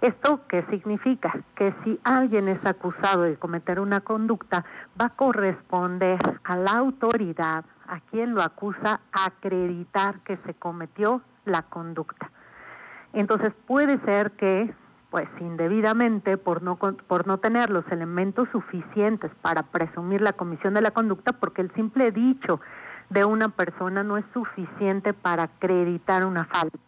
¿Esto 0.00 0.40
qué 0.48 0.64
significa? 0.70 1.32
Que 1.56 1.74
si 1.84 2.00
alguien 2.04 2.48
es 2.48 2.64
acusado 2.64 3.24
de 3.24 3.36
cometer 3.36 3.80
una 3.80 4.00
conducta, 4.00 4.64
va 4.98 5.06
a 5.06 5.16
corresponder 5.16 6.18
a 6.44 6.56
la 6.56 6.72
autoridad, 6.72 7.64
a 7.86 8.00
quien 8.00 8.34
lo 8.34 8.40
acusa, 8.40 9.00
acreditar 9.12 10.20
que 10.20 10.38
se 10.46 10.54
cometió 10.54 11.20
la 11.44 11.62
conducta. 11.62 12.30
Entonces 13.12 13.52
puede 13.66 13.98
ser 14.06 14.30
que 14.32 14.72
pues 15.10 15.28
indebidamente 15.40 16.36
por 16.38 16.62
no 16.62 16.76
por 16.76 17.26
no 17.26 17.38
tener 17.38 17.70
los 17.70 17.86
elementos 17.90 18.48
suficientes 18.52 19.30
para 19.42 19.64
presumir 19.64 20.20
la 20.20 20.32
comisión 20.32 20.74
de 20.74 20.82
la 20.82 20.92
conducta 20.92 21.32
porque 21.32 21.62
el 21.62 21.72
simple 21.74 22.12
dicho 22.12 22.60
de 23.10 23.24
una 23.24 23.48
persona 23.48 24.04
no 24.04 24.16
es 24.16 24.24
suficiente 24.32 25.12
para 25.12 25.44
acreditar 25.44 26.24
una 26.24 26.44
falta. 26.44 26.78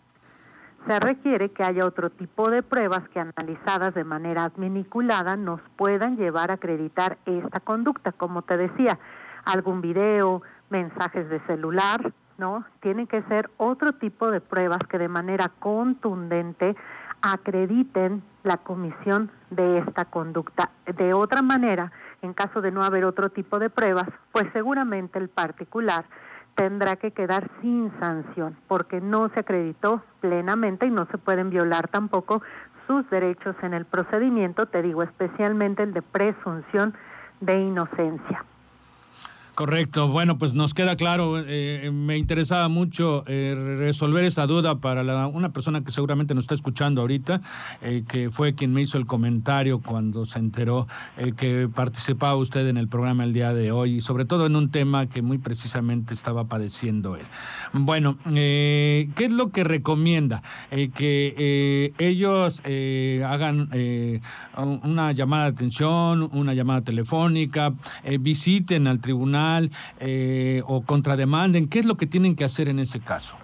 Se 0.87 0.99
requiere 0.99 1.51
que 1.51 1.63
haya 1.63 1.87
otro 1.87 2.11
tipo 2.11 2.51
de 2.51 2.63
pruebas 2.63 3.09
que 3.11 3.21
analizadas 3.21 3.95
de 3.95 4.05
manera 4.05 4.45
adminiculada 4.45 5.37
nos 5.37 5.61
puedan 5.77 6.17
llevar 6.17 6.51
a 6.51 6.55
acreditar 6.55 7.19
esta 7.25 7.61
conducta, 7.61 8.11
como 8.11 8.43
te 8.43 8.57
decía, 8.57 8.99
algún 9.45 9.81
video, 9.81 10.43
mensajes 10.71 11.29
de 11.29 11.41
celular, 11.47 12.13
¿no? 12.39 12.65
Tienen 12.81 13.07
que 13.07 13.23
ser 13.23 13.49
otro 13.59 13.93
tipo 13.93 14.31
de 14.33 14.41
pruebas 14.41 14.81
que 14.89 14.99
de 14.99 15.09
manera 15.09 15.51
contundente 15.61 16.75
acrediten 17.23 18.23
la 18.43 18.59
comisión 18.59 19.31
de 19.51 19.79
esta 19.79 20.05
conducta. 20.05 20.71
De 20.87 21.15
otra 21.15 21.43
manera, 21.43 21.93
en 22.21 22.35
caso 22.35 22.61
de 22.61 22.73
no 22.73 22.83
haber 22.83 23.05
otro 23.05 23.31
tipo 23.31 23.59
de 23.59 23.71
pruebas, 23.71 24.09
pues 24.33 24.47
seguramente 24.53 25.19
el 25.19 25.29
particular 25.29 26.05
tendrá 26.55 26.97
que 26.97 27.13
quedar 27.13 27.49
sin 27.61 27.91
sanción 27.99 28.57
porque 28.69 29.01
no 29.01 29.29
se 29.31 29.41
acreditó 29.41 30.03
plenamente 30.21 30.87
y 30.87 30.91
no 30.91 31.07
se 31.07 31.19
pueden 31.19 31.51
violar 31.51 31.89
tampoco 31.89 32.43
sus 32.87 33.09
derechos 33.11 33.57
en 33.63 33.75
el 33.75 33.87
procedimiento, 33.87 34.67
te 34.67 34.83
digo 34.83 35.03
especialmente 35.03 35.83
el 35.83 35.95
de 35.95 36.03
presunción 36.03 36.95
de 37.41 37.61
inocencia. 37.61 38.45
Correcto, 39.55 40.09
bueno, 40.09 40.39
pues 40.39 40.55
nos 40.55 40.73
queda 40.73 40.97
claro, 40.97 41.35
eh, 41.47 41.91
me 41.93 42.17
interesaba 42.17 42.69
mucho 42.69 43.23
eh, 43.27 43.55
resolver 43.77 44.25
esa 44.25 44.47
duda 44.47 44.81
para 44.81 45.03
una 45.27 45.53
persona 45.53 45.85
que 45.85 45.91
seguramente 45.91 46.35
nos 46.35 46.45
está 46.45 46.55
escuchando 46.55 47.03
ahorita, 47.03 47.43
eh, 47.83 48.03
que 48.09 48.31
fue 48.31 48.55
quien 48.55 48.73
me 48.73 48.81
hizo 48.81 48.97
el 48.97 49.05
comentario 49.05 49.83
cuando 49.83 50.25
se 50.25 50.39
enteró 50.39 50.89
que 51.37 51.69
participaba 51.69 52.35
usted 52.37 52.67
en 52.67 52.79
el 52.79 52.89
programa 52.89 53.25
el 53.25 53.35
día 53.35 53.53
de 53.53 53.73
hoy 53.73 53.97
y 53.97 54.01
sobre 54.01 54.25
todo 54.25 54.47
en 54.47 54.57
un 54.57 54.71
tema 54.71 55.07
que 55.07 55.21
muy 55.21 55.37
precisamente 55.37 56.15
estaba 56.15 56.45
padeciendo 56.45 57.17
él. 57.17 57.27
Bueno, 57.75 58.17
¿qué 58.25 59.13
es 59.15 59.31
lo 59.31 59.51
que 59.51 59.65
recomienda? 59.65 60.43
que 60.71 61.93
ellos 61.99 62.63
hagan 63.27 63.69
una 64.57 65.13
llamada 65.13 65.45
de 65.45 65.51
atención, 65.51 66.31
una 66.33 66.55
llamada 66.55 66.81
telefónica, 66.81 67.75
visiten 68.19 68.87
al 68.87 69.01
tribunal 69.01 69.42
eh, 70.01 70.63
o 70.67 70.83
contrademanden? 70.83 71.69
¿Qué 71.69 71.79
es 71.79 71.87
lo 71.87 71.97
que 71.97 72.07
tienen 72.07 72.37
que 72.37 72.45
hacer 72.45 72.69
en 72.69 72.79
ese 72.79 73.01
caso? 73.01 73.37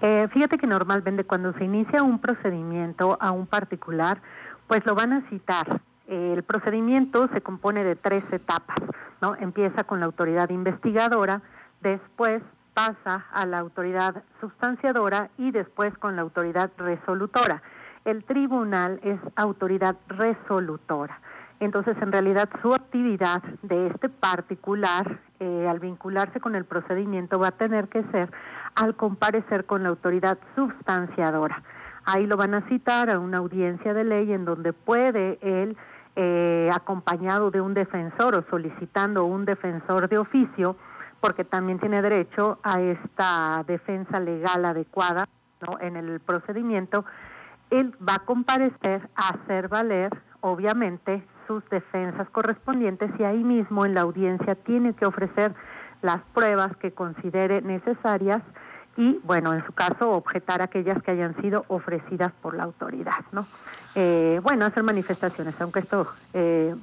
Eh, 0.00 0.28
fíjate 0.32 0.58
que 0.58 0.66
normalmente 0.66 1.24
cuando 1.24 1.52
se 1.54 1.64
inicia 1.64 2.02
un 2.02 2.18
procedimiento 2.18 3.16
a 3.20 3.30
un 3.30 3.46
particular, 3.46 4.20
pues 4.66 4.84
lo 4.84 4.94
van 4.94 5.12
a 5.12 5.28
citar. 5.28 5.80
el 6.08 6.44
procedimiento 6.44 7.28
se 7.32 7.40
compone 7.40 7.82
de 7.82 7.96
tres 7.96 8.22
etapas, 8.30 8.76
¿no? 9.20 9.34
Empieza 9.34 9.82
con 9.82 9.98
la 9.98 10.06
autoridad 10.06 10.50
investigadora, 10.50 11.42
después 11.80 12.42
pasa 12.76 13.24
a 13.32 13.46
la 13.46 13.58
autoridad 13.58 14.22
sustanciadora 14.40 15.30
y 15.38 15.50
después 15.50 15.96
con 15.98 16.14
la 16.14 16.22
autoridad 16.22 16.70
resolutora. 16.76 17.62
El 18.04 18.22
tribunal 18.24 19.00
es 19.02 19.18
autoridad 19.34 19.96
resolutora. 20.08 21.18
Entonces, 21.58 21.96
en 22.02 22.12
realidad, 22.12 22.48
su 22.60 22.72
actividad 22.74 23.42
de 23.62 23.86
este 23.88 24.08
particular, 24.08 25.20
eh, 25.40 25.66
al 25.68 25.80
vincularse 25.80 26.40
con 26.40 26.54
el 26.54 26.64
procedimiento, 26.64 27.38
va 27.38 27.48
a 27.48 27.52
tener 27.52 27.88
que 27.88 28.02
ser 28.12 28.30
al 28.74 28.94
comparecer 28.94 29.64
con 29.64 29.82
la 29.82 29.88
autoridad 29.88 30.38
sustanciadora. 30.54 31.62
Ahí 32.04 32.26
lo 32.26 32.36
van 32.36 32.54
a 32.54 32.68
citar 32.68 33.10
a 33.10 33.18
una 33.18 33.38
audiencia 33.38 33.94
de 33.94 34.04
ley 34.04 34.32
en 34.32 34.44
donde 34.44 34.72
puede 34.72 35.38
él, 35.40 35.76
eh, 36.14 36.70
acompañado 36.74 37.50
de 37.50 37.60
un 37.60 37.74
defensor 37.74 38.34
o 38.36 38.44
solicitando 38.50 39.24
un 39.24 39.44
defensor 39.44 40.08
de 40.08 40.18
oficio, 40.18 40.76
porque 41.20 41.44
también 41.44 41.78
tiene 41.78 42.02
derecho 42.02 42.58
a 42.62 42.80
esta 42.80 43.64
defensa 43.66 44.20
legal 44.20 44.64
adecuada 44.64 45.26
¿no? 45.66 45.80
en 45.80 45.96
el 45.96 46.20
procedimiento, 46.20 47.04
él 47.70 47.94
va 48.06 48.16
a 48.16 48.18
comparecer 48.20 49.08
a 49.16 49.30
hacer 49.30 49.68
valer, 49.68 50.10
obviamente, 50.40 51.24
sus 51.46 51.68
defensas 51.70 52.28
correspondientes 52.30 53.10
y 53.18 53.24
ahí 53.24 53.42
mismo 53.42 53.84
en 53.84 53.94
la 53.94 54.02
audiencia 54.02 54.54
tiene 54.54 54.94
que 54.94 55.06
ofrecer 55.06 55.52
las 56.02 56.20
pruebas 56.34 56.76
que 56.76 56.92
considere 56.92 57.62
necesarias 57.62 58.42
y, 58.96 59.20
bueno, 59.24 59.52
en 59.52 59.64
su 59.66 59.72
caso, 59.72 60.10
objetar 60.10 60.62
aquellas 60.62 61.02
que 61.02 61.10
hayan 61.10 61.36
sido 61.42 61.64
ofrecidas 61.68 62.32
por 62.40 62.54
la 62.54 62.64
autoridad, 62.64 63.24
¿no? 63.32 63.46
Eh, 63.94 64.40
bueno, 64.42 64.64
hacer 64.64 64.82
manifestaciones, 64.82 65.54
aunque 65.60 65.80
esto 65.80 66.06
eh, 66.32 66.74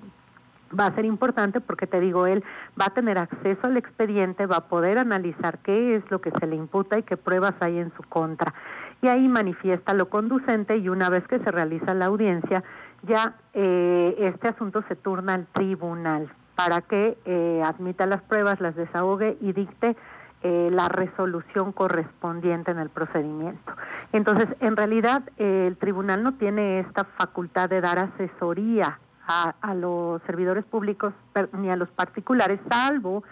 va 0.77 0.87
a 0.87 0.95
ser 0.95 1.05
importante 1.05 1.59
porque 1.59 1.87
te 1.87 1.99
digo, 1.99 2.27
él 2.27 2.43
va 2.79 2.85
a 2.87 2.93
tener 2.93 3.17
acceso 3.17 3.67
al 3.67 3.77
expediente, 3.77 4.45
va 4.45 4.57
a 4.57 4.67
poder 4.67 4.97
analizar 4.97 5.59
qué 5.59 5.95
es 5.95 6.09
lo 6.11 6.21
que 6.21 6.31
se 6.31 6.47
le 6.47 6.55
imputa 6.55 6.97
y 6.97 7.03
qué 7.03 7.17
pruebas 7.17 7.53
hay 7.59 7.79
en 7.79 7.91
su 7.95 8.03
contra. 8.03 8.53
Y 9.01 9.07
ahí 9.07 9.27
manifiesta 9.27 9.93
lo 9.93 10.09
conducente 10.09 10.77
y 10.77 10.89
una 10.89 11.09
vez 11.09 11.27
que 11.27 11.39
se 11.39 11.51
realiza 11.51 11.93
la 11.93 12.05
audiencia, 12.05 12.63
ya 13.03 13.35
eh, 13.53 14.15
este 14.19 14.47
asunto 14.47 14.83
se 14.87 14.95
turna 14.95 15.35
al 15.35 15.45
tribunal 15.47 16.31
para 16.55 16.81
que 16.81 17.17
eh, 17.25 17.61
admita 17.63 18.05
las 18.05 18.21
pruebas, 18.21 18.61
las 18.61 18.75
desahogue 18.75 19.37
y 19.41 19.53
dicte 19.53 19.95
eh, 20.41 20.69
la 20.71 20.89
resolución 20.89 21.71
correspondiente 21.71 22.71
en 22.71 22.79
el 22.79 22.89
procedimiento. 22.89 23.73
Entonces, 24.11 24.47
en 24.59 24.75
realidad, 24.75 25.23
el 25.37 25.77
tribunal 25.77 26.23
no 26.23 26.33
tiene 26.33 26.79
esta 26.79 27.05
facultad 27.05 27.69
de 27.69 27.81
dar 27.81 27.99
asesoría 27.99 28.99
a 29.25 29.73
los 29.73 30.21
servidores 30.23 30.65
públicos 30.65 31.13
ni 31.53 31.69
a 31.69 31.77
los 31.77 31.89
particulares, 31.91 32.59
salvo 32.69 33.23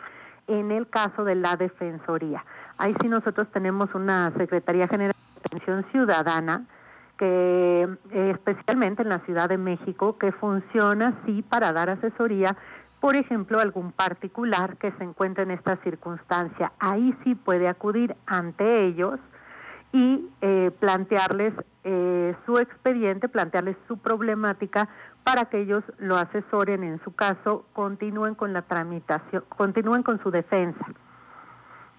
en 0.48 0.72
el 0.72 0.88
caso 0.88 1.24
de 1.24 1.36
la 1.36 1.56
Defensoría. 1.58 2.46
Ahí 2.78 2.96
sí 3.02 3.08
nosotros 3.10 3.48
tenemos 3.52 3.94
una 3.94 4.32
Secretaría 4.38 4.88
General 4.88 5.16
de 5.36 5.42
Atención 5.46 5.86
Ciudadana, 5.92 6.66
que 7.22 7.88
eh, 8.14 8.32
especialmente 8.32 9.04
en 9.04 9.10
la 9.10 9.20
Ciudad 9.20 9.48
de 9.48 9.60
México, 9.60 10.18
que 10.18 10.32
funciona 10.32 11.22
sí 11.24 11.44
para 11.44 11.72
dar 11.72 11.92
asesoría, 11.92 12.58
por 13.00 13.16
ejemplo, 13.16 13.60
algún 13.60 13.92
particular 13.92 14.78
que 14.78 14.92
se 14.94 15.04
encuentre 15.04 15.44
en 15.44 15.52
esta 15.52 15.78
circunstancia. 15.84 16.72
Ahí 16.80 17.16
sí 17.24 17.36
puede 17.36 17.68
acudir 17.68 18.16
ante 18.26 18.88
ellos 18.88 19.20
y 19.94 20.30
eh, 20.42 20.72
plantearles 20.80 21.54
eh, 21.84 22.34
su 22.48 22.58
expediente, 22.58 23.30
plantearles 23.30 23.78
su 23.88 24.00
problemática 24.00 24.90
para 25.24 25.46
que 25.46 25.60
ellos 25.60 25.84
lo 26.00 26.16
asesoren 26.16 26.84
en 26.84 27.00
su 27.04 27.14
caso, 27.14 27.68
continúen 27.74 28.34
con 28.34 28.52
la 28.52 28.64
tramitación, 28.64 29.44
continúen 29.48 30.02
con 30.02 30.20
su 30.24 30.32
defensa. 30.32 30.88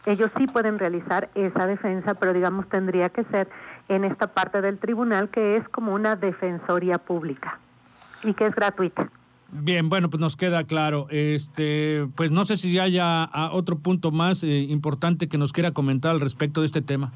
Ellos 0.05 0.31
sí 0.37 0.47
pueden 0.47 0.79
realizar 0.79 1.31
esa 1.35 1.67
defensa, 1.67 2.15
pero 2.15 2.33
digamos 2.33 2.69
tendría 2.69 3.09
que 3.11 3.25
ser 3.25 3.49
en 3.89 4.05
esta 4.05 4.29
parte 4.29 4.61
del 4.61 4.79
tribunal 4.79 5.31
que 5.31 5.57
es 5.57 5.69
como 5.69 5.95
una 5.95 6.17
defensoría 6.17 6.99
pública 6.99 7.59
y 8.25 8.35
que 8.35 8.47
es 8.47 8.55
gratuita. 8.55 9.11
Bien, 9.55 9.91
bueno, 9.91 10.09
pues 10.09 10.21
nos 10.21 10.35
queda 10.35 10.65
claro. 10.65 11.07
Este, 11.11 12.09
pues 12.17 12.31
no 12.31 12.47
sé 12.47 12.57
si 12.57 12.79
haya 12.79 13.25
ah, 13.25 13.51
otro 13.53 13.79
punto 13.79 14.11
más 14.11 14.43
eh, 14.43 14.47
importante 14.47 15.29
que 15.29 15.37
nos 15.37 15.53
quiera 15.53 15.73
comentar 15.73 16.11
al 16.11 16.21
respecto 16.21 16.61
de 16.61 16.67
este 16.67 16.81
tema. 16.81 17.13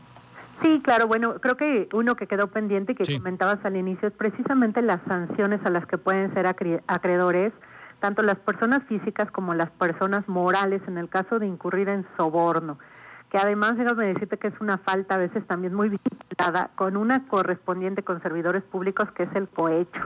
Sí, 0.63 0.81
claro, 0.83 1.07
bueno, 1.07 1.35
creo 1.41 1.57
que 1.57 1.89
uno 1.93 2.15
que 2.15 2.27
quedó 2.27 2.49
pendiente 2.49 2.93
y 2.93 2.95
que 2.95 3.19
comentabas 3.19 3.63
al 3.65 3.77
inicio 3.77 4.09
es 4.09 4.15
precisamente 4.15 4.81
las 4.81 5.01
sanciones 5.07 5.61
a 5.65 5.71
las 5.71 5.87
que 5.87 5.99
pueden 5.99 6.33
ser 6.35 6.47
acreedores, 6.47 7.53
tanto 8.01 8.23
las 8.23 8.39
personas 8.39 8.83
físicas 8.85 9.31
como 9.31 9.55
las 9.55 9.71
personas 9.71 10.29
morales 10.29 10.83
en 10.87 10.99
el 10.99 11.09
caso 11.09 11.39
de 11.39 11.47
incurrir 11.47 11.89
en 11.89 12.07
soborno, 12.17 12.79
que 13.31 13.39
además 13.39 13.77
déjame 13.77 14.07
decirte 14.07 14.39
que 14.39 14.49
es 14.49 14.61
una 14.61 14.79
falta 14.79 15.15
a 15.15 15.19
veces 15.19 15.47
también 15.47 15.75
muy 15.75 15.89
vinculada 15.89 16.71
con 16.75 16.97
una 16.97 17.27
correspondiente 17.27 18.03
con 18.03 18.23
servidores 18.23 18.63
públicos 18.63 19.11
que 19.13 19.25
es 19.25 19.35
el 19.35 19.49
cohecho. 19.49 20.01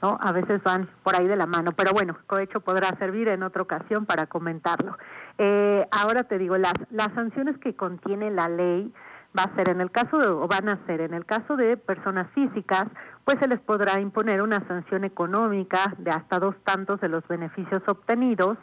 ¿no? 0.00 0.18
A 0.20 0.32
veces 0.32 0.60
van 0.64 0.88
por 1.04 1.14
ahí 1.14 1.28
de 1.28 1.36
la 1.36 1.46
mano, 1.46 1.72
pero 1.72 1.92
bueno, 1.92 2.18
cohecho 2.26 2.60
podrá 2.60 2.88
servir 2.98 3.28
en 3.28 3.44
otra 3.44 3.62
ocasión 3.62 4.04
para 4.04 4.26
comentarlo. 4.26 4.98
Eh, 5.38 5.86
ahora 5.92 6.24
te 6.24 6.38
digo, 6.38 6.58
las, 6.58 6.74
las 6.90 7.12
sanciones 7.14 7.56
que 7.58 7.76
contiene 7.76 8.32
la 8.32 8.48
ley, 8.48 8.92
va 9.36 9.44
a 9.44 9.54
ser 9.54 9.70
en 9.70 9.80
el 9.80 9.90
caso 9.90 10.18
de, 10.18 10.28
o 10.28 10.46
van 10.46 10.68
a 10.68 10.78
ser 10.86 11.00
en 11.00 11.14
el 11.14 11.24
caso 11.24 11.56
de 11.56 11.76
personas 11.76 12.28
físicas, 12.34 12.84
pues 13.24 13.38
se 13.40 13.48
les 13.48 13.60
podrá 13.60 14.00
imponer 14.00 14.42
una 14.42 14.66
sanción 14.66 15.04
económica 15.04 15.94
de 15.98 16.10
hasta 16.10 16.38
dos 16.38 16.56
tantos 16.64 17.00
de 17.00 17.08
los 17.08 17.26
beneficios 17.28 17.82
obtenidos. 17.86 18.58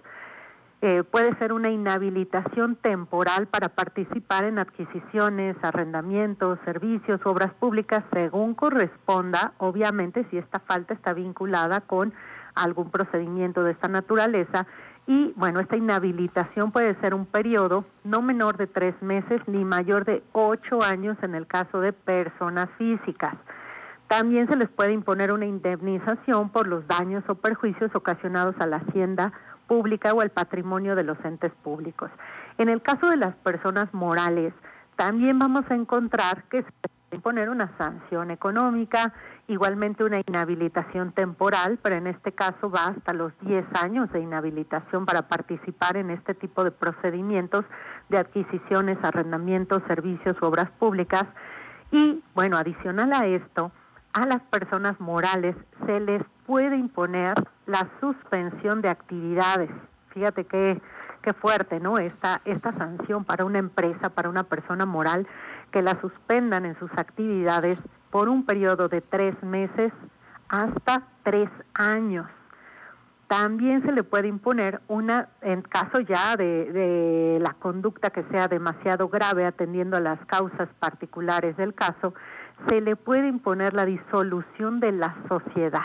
Eh, 0.82 1.04
puede 1.04 1.36
ser 1.38 1.52
una 1.52 1.70
inhabilitación 1.70 2.78
temporal 2.78 3.48
para 3.48 3.70
participar 3.70 4.46
en 4.46 4.60
adquisiciones, 4.60 5.58
arrendamientos, 5.62 6.58
servicios, 6.64 7.20
obras 7.26 7.54
públicas, 7.56 8.04
según 8.14 8.54
corresponda, 8.54 9.54
obviamente 9.58 10.26
si 10.30 10.38
esta 10.38 10.60
falta 10.60 10.94
está 10.94 11.14
vinculada 11.14 11.82
con 11.82 12.14
algún 12.56 12.92
procedimiento 12.92 13.64
de 13.64 13.72
esta 13.72 13.90
naturaleza 13.90 14.68
y 15.10 15.34
bueno, 15.36 15.60
esta 15.60 15.76
inhabilitación 15.76 16.72
puede 16.72 16.94
ser 17.02 17.16
un 17.16 17.26
periodo 17.26 17.84
no 18.04 18.22
menor 18.22 18.58
de 18.58 18.68
tres 18.68 18.94
meses 19.02 19.42
ni 19.48 19.66
mayor 19.66 20.06
de 20.06 20.22
ocho 20.34 20.84
años 20.84 21.18
en 21.24 21.34
el 21.34 21.48
caso 21.48 21.82
de 21.82 21.94
personas 21.94 22.70
físicas. 22.78 23.34
También 24.10 24.48
se 24.48 24.56
les 24.56 24.70
puede 24.70 24.92
imponer 24.92 25.32
una 25.32 25.46
indemnización 25.46 26.50
por 26.50 26.68
los 26.68 26.86
daños 26.88 27.24
o 27.28 27.36
perjuicios 27.36 27.94
ocasionados 27.94 28.56
a 28.60 28.66
la 28.66 28.78
hacienda 28.78 29.32
pública 29.68 30.12
o 30.14 30.22
al 30.22 30.32
patrimonio 30.32 30.96
de 30.96 31.04
los 31.04 31.24
entes 31.24 31.52
públicos. 31.64 32.10
En 32.58 32.70
el 32.70 32.82
caso 32.82 33.08
de 33.08 33.18
las 33.18 33.36
personas 33.36 33.94
morales, 33.94 34.52
también 34.96 35.38
vamos 35.38 35.64
a 35.70 35.76
encontrar 35.76 36.44
que 36.50 36.64
se 36.64 36.72
puede 36.72 37.18
imponer 37.18 37.50
una 37.52 37.78
sanción 37.78 38.32
económica, 38.32 39.14
igualmente 39.48 40.04
una 40.04 40.22
inhabilitación 40.26 41.12
temporal, 41.12 41.78
pero 41.84 41.96
en 41.96 42.08
este 42.08 42.32
caso 42.32 42.72
va 42.72 42.88
hasta 42.88 43.14
los 43.14 43.32
10 43.42 43.64
años 43.84 44.12
de 44.12 44.22
inhabilitación 44.22 45.06
para 45.06 45.28
participar 45.28 45.98
en 45.98 46.10
este 46.10 46.34
tipo 46.34 46.64
de 46.64 46.72
procedimientos 46.72 47.64
de 48.10 48.18
adquisiciones, 48.18 48.98
arrendamientos, 49.04 49.84
servicios, 49.88 50.36
obras 50.42 50.72
públicas. 50.80 51.26
Y 51.92 52.24
bueno, 52.34 52.58
adicional 52.58 53.14
a 53.14 53.28
esto, 53.28 53.72
a 54.14 54.26
las 54.26 54.42
personas 54.44 55.00
morales 55.00 55.56
se 55.86 56.00
les 56.00 56.24
puede 56.46 56.78
imponer 56.78 57.36
la 57.66 57.88
suspensión 58.00 58.82
de 58.82 58.90
actividades. 58.90 59.70
Fíjate 60.14 60.46
qué, 60.46 60.82
qué 61.22 61.34
fuerte, 61.34 61.80
¿no? 61.80 61.98
Esta, 61.98 62.42
esta 62.46 62.74
sanción 62.74 63.24
para 63.24 63.46
una 63.46 63.60
empresa, 63.60 64.10
para 64.10 64.30
una 64.30 64.44
persona 64.44 64.86
moral, 64.86 65.28
que 65.72 65.82
la 65.82 66.00
suspendan 66.02 66.66
en 66.66 66.78
sus 66.80 66.92
actividades 66.98 67.78
por 68.10 68.30
un 68.30 68.46
periodo 68.46 68.90
de 68.90 69.02
tres 69.02 69.42
meses 69.44 69.94
hasta 70.48 71.04
tres 71.24 71.50
años. 71.76 72.26
También 73.28 73.84
se 73.84 73.92
le 73.92 74.02
puede 74.02 74.28
imponer 74.28 74.82
una, 74.88 75.30
en 75.42 75.62
caso 75.62 76.00
ya 76.00 76.36
de, 76.36 76.72
de 76.72 77.40
la 77.40 77.54
conducta 77.54 78.10
que 78.10 78.24
sea 78.32 78.48
demasiado 78.48 79.08
grave 79.08 79.46
atendiendo 79.46 79.98
a 79.98 80.00
las 80.00 80.20
causas 80.26 80.68
particulares 80.80 81.56
del 81.56 81.76
caso, 81.76 82.16
se 82.68 82.82
le 82.82 82.96
puede 82.96 83.28
imponer 83.28 83.74
la 83.74 83.86
disolución 83.86 84.80
de 84.80 84.92
la 84.92 85.16
sociedad. 85.28 85.84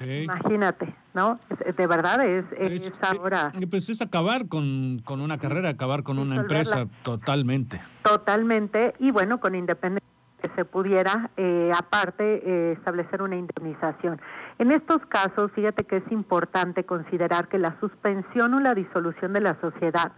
Imagínate, 0.00 0.94
¿no? 1.14 1.38
De 1.76 1.86
verdad 1.86 2.24
es, 2.24 2.44
es, 2.58 2.92
ahora... 3.02 3.52
Pues 3.70 3.88
es 3.88 4.02
acabar 4.02 4.48
con, 4.48 5.00
con 5.04 5.20
una 5.20 5.38
carrera, 5.38 5.70
acabar 5.70 6.02
con 6.02 6.18
una 6.18 6.36
empresa 6.36 6.86
totalmente. 7.02 7.80
Totalmente, 8.02 8.94
y 8.98 9.10
bueno, 9.10 9.40
con 9.40 9.54
independencia 9.54 10.06
que 10.42 10.50
se 10.50 10.64
pudiera, 10.66 11.30
eh, 11.36 11.70
aparte, 11.76 12.42
eh, 12.44 12.72
establecer 12.72 13.22
una 13.22 13.36
indemnización. 13.36 14.20
En 14.58 14.70
estos 14.72 15.04
casos, 15.06 15.50
fíjate 15.52 15.84
que 15.84 15.96
es 15.96 16.12
importante 16.12 16.84
considerar 16.84 17.48
que 17.48 17.58
la 17.58 17.78
suspensión 17.80 18.52
o 18.54 18.60
la 18.60 18.74
disolución 18.74 19.32
de 19.32 19.40
la 19.40 19.58
sociedad 19.60 20.12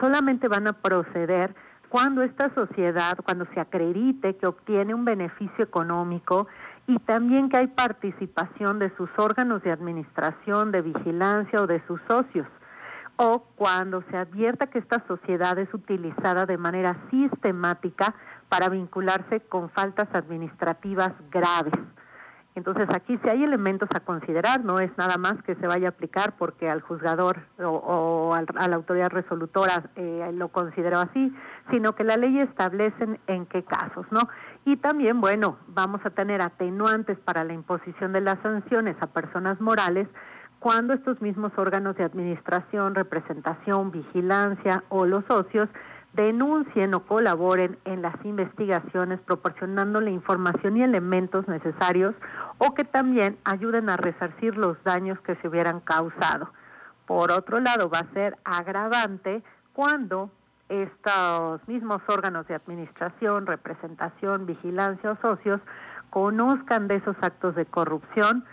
solamente 0.00 0.48
van 0.48 0.68
a 0.68 0.72
proceder 0.72 1.54
cuando 1.88 2.22
esta 2.22 2.52
sociedad, 2.54 3.16
cuando 3.24 3.46
se 3.54 3.60
acredite 3.60 4.36
que 4.36 4.46
obtiene 4.46 4.94
un 4.94 5.04
beneficio 5.04 5.64
económico 5.64 6.46
y 6.86 6.98
también 7.00 7.48
que 7.48 7.56
hay 7.56 7.66
participación 7.68 8.78
de 8.78 8.94
sus 8.96 9.10
órganos 9.16 9.62
de 9.62 9.72
administración, 9.72 10.72
de 10.72 10.82
vigilancia 10.82 11.60
o 11.62 11.66
de 11.66 11.82
sus 11.86 12.00
socios, 12.08 12.46
o 13.16 13.44
cuando 13.56 14.02
se 14.10 14.16
advierta 14.16 14.68
que 14.68 14.78
esta 14.78 15.04
sociedad 15.06 15.58
es 15.58 15.72
utilizada 15.74 16.46
de 16.46 16.56
manera 16.56 16.96
sistemática 17.10 18.14
para 18.48 18.68
vincularse 18.68 19.40
con 19.40 19.70
faltas 19.70 20.08
administrativas 20.12 21.12
graves. 21.30 21.74
Entonces 22.58 22.88
aquí 22.94 23.18
si 23.22 23.28
hay 23.28 23.44
elementos 23.44 23.88
a 23.94 24.00
considerar, 24.00 24.64
no 24.64 24.78
es 24.78 24.90
nada 24.98 25.16
más 25.16 25.34
que 25.44 25.54
se 25.54 25.66
vaya 25.66 25.88
a 25.88 25.90
aplicar 25.90 26.34
porque 26.36 26.68
al 26.68 26.82
juzgador 26.82 27.38
o, 27.64 28.34
a 28.34 28.68
la 28.68 28.76
autoridad 28.76 29.10
resolutora 29.10 29.84
eh, 29.96 30.30
lo 30.34 30.48
consideró 30.48 30.98
así, 30.98 31.32
sino 31.70 31.94
que 31.94 32.04
la 32.04 32.16
ley 32.16 32.38
establece 32.38 33.20
en 33.28 33.46
qué 33.46 33.62
casos, 33.62 34.06
¿no? 34.10 34.20
Y 34.64 34.76
también, 34.76 35.20
bueno, 35.20 35.56
vamos 35.68 36.00
a 36.04 36.10
tener 36.10 36.42
atenuantes 36.42 37.18
para 37.20 37.44
la 37.44 37.54
imposición 37.54 38.12
de 38.12 38.20
las 38.20 38.38
sanciones 38.42 38.96
a 39.00 39.06
personas 39.06 39.60
morales 39.60 40.08
cuando 40.58 40.92
estos 40.92 41.20
mismos 41.22 41.52
órganos 41.56 41.96
de 41.96 42.04
administración, 42.04 42.94
representación, 42.94 43.92
vigilancia 43.92 44.82
o 44.88 45.06
los 45.06 45.24
socios 45.26 45.68
denuncien 46.12 46.94
o 46.94 47.00
colaboren 47.00 47.78
en 47.84 48.02
las 48.02 48.14
investigaciones 48.24 49.20
proporcionándole 49.20 50.10
información 50.10 50.76
y 50.76 50.82
elementos 50.82 51.46
necesarios 51.48 52.14
o 52.58 52.74
que 52.74 52.84
también 52.84 53.38
ayuden 53.44 53.90
a 53.90 53.96
resarcir 53.96 54.56
los 54.56 54.82
daños 54.84 55.20
que 55.20 55.36
se 55.36 55.48
hubieran 55.48 55.80
causado. 55.80 56.50
Por 57.06 57.30
otro 57.30 57.60
lado, 57.60 57.88
va 57.88 58.00
a 58.00 58.12
ser 58.12 58.36
agravante 58.44 59.42
cuando 59.72 60.30
estos 60.68 61.66
mismos 61.66 62.02
órganos 62.08 62.46
de 62.46 62.54
administración, 62.54 63.46
representación, 63.46 64.44
vigilancia 64.44 65.12
o 65.12 65.16
socios 65.16 65.60
conozcan 66.10 66.88
de 66.88 66.96
esos 66.96 67.16
actos 67.22 67.54
de 67.54 67.64
corrupción 67.66 68.44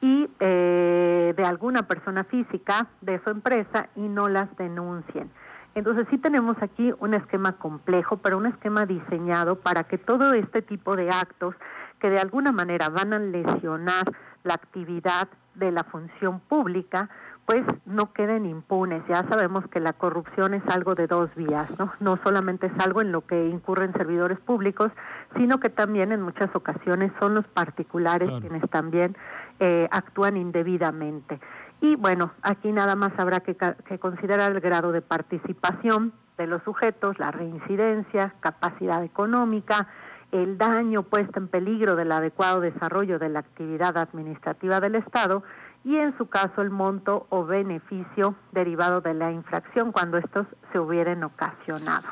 y 0.00 0.30
eh, 0.38 1.34
de 1.36 1.42
alguna 1.44 1.82
persona 1.82 2.24
física 2.24 2.86
de 3.00 3.20
su 3.24 3.30
empresa 3.30 3.88
y 3.96 4.02
no 4.02 4.28
las 4.28 4.54
denuncien. 4.56 5.30
Entonces 5.74 6.06
sí 6.10 6.18
tenemos 6.18 6.56
aquí 6.60 6.92
un 6.98 7.14
esquema 7.14 7.52
complejo, 7.52 8.16
pero 8.18 8.38
un 8.38 8.46
esquema 8.46 8.86
diseñado 8.86 9.56
para 9.56 9.84
que 9.84 9.98
todo 9.98 10.32
este 10.32 10.62
tipo 10.62 10.96
de 10.96 11.10
actos 11.10 11.54
que 12.00 12.10
de 12.10 12.18
alguna 12.18 12.52
manera 12.52 12.88
van 12.88 13.12
a 13.12 13.18
lesionar 13.18 14.04
la 14.44 14.54
actividad 14.54 15.28
de 15.54 15.72
la 15.72 15.84
función 15.84 16.40
pública, 16.40 17.10
pues 17.48 17.64
no 17.86 18.12
queden 18.12 18.44
impunes. 18.44 19.02
Ya 19.08 19.26
sabemos 19.28 19.66
que 19.68 19.80
la 19.80 19.94
corrupción 19.94 20.54
es 20.54 20.62
algo 20.68 20.94
de 20.94 21.06
dos 21.06 21.34
vías, 21.34 21.66
¿no? 21.78 21.92
No 21.98 22.18
solamente 22.22 22.66
es 22.66 22.72
algo 22.84 23.00
en 23.00 23.10
lo 23.10 23.26
que 23.26 23.48
incurren 23.48 23.92
servidores 23.94 24.38
públicos, 24.38 24.92
sino 25.34 25.58
que 25.58 25.70
también 25.70 26.12
en 26.12 26.20
muchas 26.20 26.54
ocasiones 26.54 27.10
son 27.18 27.34
los 27.34 27.46
particulares 27.48 28.30
quienes 28.40 28.68
también 28.70 29.16
eh, 29.60 29.88
actúan 29.90 30.36
indebidamente. 30.36 31.40
Y 31.80 31.94
bueno, 31.96 32.32
aquí 32.42 32.72
nada 32.72 32.96
más 32.96 33.12
habrá 33.18 33.40
que, 33.40 33.56
que 33.56 33.98
considerar 33.98 34.50
el 34.50 34.60
grado 34.60 34.92
de 34.92 35.00
participación 35.00 36.12
de 36.36 36.46
los 36.46 36.62
sujetos, 36.62 37.18
la 37.18 37.30
reincidencia, 37.30 38.34
capacidad 38.40 39.02
económica, 39.04 39.88
el 40.32 40.58
daño 40.58 41.02
puesto 41.04 41.38
en 41.38 41.48
peligro 41.48 41.96
del 41.96 42.12
adecuado 42.12 42.60
desarrollo 42.60 43.18
de 43.18 43.28
la 43.28 43.40
actividad 43.40 43.96
administrativa 43.96 44.80
del 44.80 44.96
Estado 44.96 45.42
y 45.84 45.96
en 45.96 46.16
su 46.18 46.26
caso 46.28 46.60
el 46.60 46.70
monto 46.70 47.26
o 47.30 47.44
beneficio 47.44 48.34
derivado 48.52 49.00
de 49.00 49.14
la 49.14 49.32
infracción 49.32 49.92
cuando 49.92 50.18
estos 50.18 50.46
se 50.72 50.78
hubieran 50.78 51.24
ocasionado. 51.24 52.08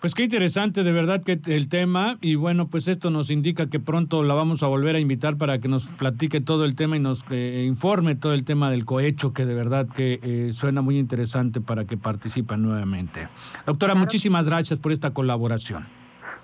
Pues 0.00 0.14
qué 0.14 0.22
interesante 0.22 0.82
de 0.82 0.92
verdad 0.92 1.22
que 1.22 1.40
el 1.44 1.68
tema 1.68 2.16
y 2.22 2.34
bueno, 2.34 2.68
pues 2.68 2.88
esto 2.88 3.10
nos 3.10 3.30
indica 3.30 3.68
que 3.68 3.80
pronto 3.80 4.22
la 4.22 4.32
vamos 4.32 4.62
a 4.62 4.66
volver 4.66 4.96
a 4.96 4.98
invitar 4.98 5.36
para 5.36 5.58
que 5.58 5.68
nos 5.68 5.88
platique 5.88 6.40
todo 6.40 6.64
el 6.64 6.74
tema 6.74 6.96
y 6.96 7.00
nos 7.00 7.22
eh, 7.30 7.64
informe 7.68 8.14
todo 8.14 8.32
el 8.32 8.44
tema 8.44 8.70
del 8.70 8.86
cohecho 8.86 9.34
que 9.34 9.44
de 9.44 9.54
verdad 9.54 9.86
que 9.86 10.18
eh, 10.22 10.52
suena 10.54 10.80
muy 10.80 10.98
interesante 10.98 11.60
para 11.60 11.84
que 11.84 11.98
participen 11.98 12.62
nuevamente. 12.62 13.28
Doctora, 13.66 13.94
muchísimas 13.94 14.46
gracias 14.46 14.78
por 14.78 14.92
esta 14.92 15.10
colaboración. 15.10 15.86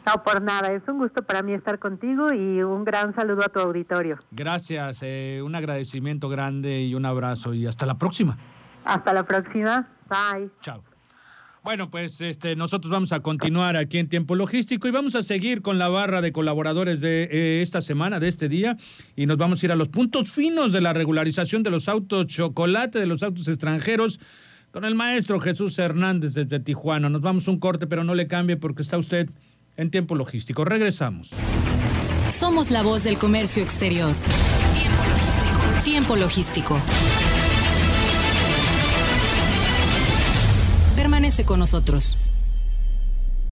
No, 0.06 0.22
por 0.22 0.42
nada, 0.42 0.72
es 0.72 0.82
un 0.86 0.98
gusto 0.98 1.24
para 1.24 1.42
mí 1.42 1.52
estar 1.52 1.78
contigo 1.78 2.32
y 2.32 2.62
un 2.62 2.84
gran 2.84 3.14
saludo 3.14 3.40
a 3.44 3.48
tu 3.48 3.58
auditorio. 3.58 4.18
Gracias, 4.30 5.00
eh, 5.02 5.40
un 5.42 5.54
agradecimiento 5.54 6.28
grande 6.28 6.82
y 6.82 6.94
un 6.94 7.06
abrazo 7.06 7.54
y 7.54 7.66
hasta 7.66 7.86
la 7.86 7.94
próxima. 7.94 8.36
Hasta 8.84 9.14
la 9.14 9.24
próxima, 9.24 9.88
bye. 10.08 10.50
Chao. 10.60 10.95
Bueno, 11.66 11.90
pues 11.90 12.20
este, 12.20 12.54
nosotros 12.54 12.92
vamos 12.92 13.10
a 13.10 13.18
continuar 13.18 13.76
aquí 13.76 13.98
en 13.98 14.08
Tiempo 14.08 14.36
Logístico 14.36 14.86
y 14.86 14.92
vamos 14.92 15.16
a 15.16 15.24
seguir 15.24 15.62
con 15.62 15.80
la 15.80 15.88
barra 15.88 16.20
de 16.20 16.30
colaboradores 16.30 17.00
de 17.00 17.24
eh, 17.24 17.60
esta 17.60 17.82
semana, 17.82 18.20
de 18.20 18.28
este 18.28 18.48
día, 18.48 18.76
y 19.16 19.26
nos 19.26 19.36
vamos 19.36 19.60
a 19.60 19.66
ir 19.66 19.72
a 19.72 19.74
los 19.74 19.88
puntos 19.88 20.30
finos 20.30 20.70
de 20.70 20.80
la 20.80 20.92
regularización 20.92 21.64
de 21.64 21.70
los 21.70 21.88
autos 21.88 22.28
chocolate, 22.28 23.00
de 23.00 23.06
los 23.06 23.24
autos 23.24 23.48
extranjeros, 23.48 24.20
con 24.70 24.84
el 24.84 24.94
maestro 24.94 25.40
Jesús 25.40 25.76
Hernández 25.80 26.34
desde 26.34 26.60
Tijuana. 26.60 27.08
Nos 27.08 27.22
vamos 27.22 27.48
un 27.48 27.58
corte, 27.58 27.88
pero 27.88 28.04
no 28.04 28.14
le 28.14 28.28
cambie 28.28 28.56
porque 28.56 28.82
está 28.82 28.96
usted 28.96 29.28
en 29.76 29.90
Tiempo 29.90 30.14
Logístico. 30.14 30.64
Regresamos. 30.64 31.30
Somos 32.30 32.70
la 32.70 32.84
voz 32.84 33.02
del 33.02 33.18
comercio 33.18 33.64
exterior. 33.64 34.14
Tiempo 34.72 35.02
Logístico. 35.10 35.82
Tiempo 35.82 36.14
Logístico. 36.16 36.80
Permanece 41.06 41.44
con 41.44 41.60
nosotros. 41.60 42.16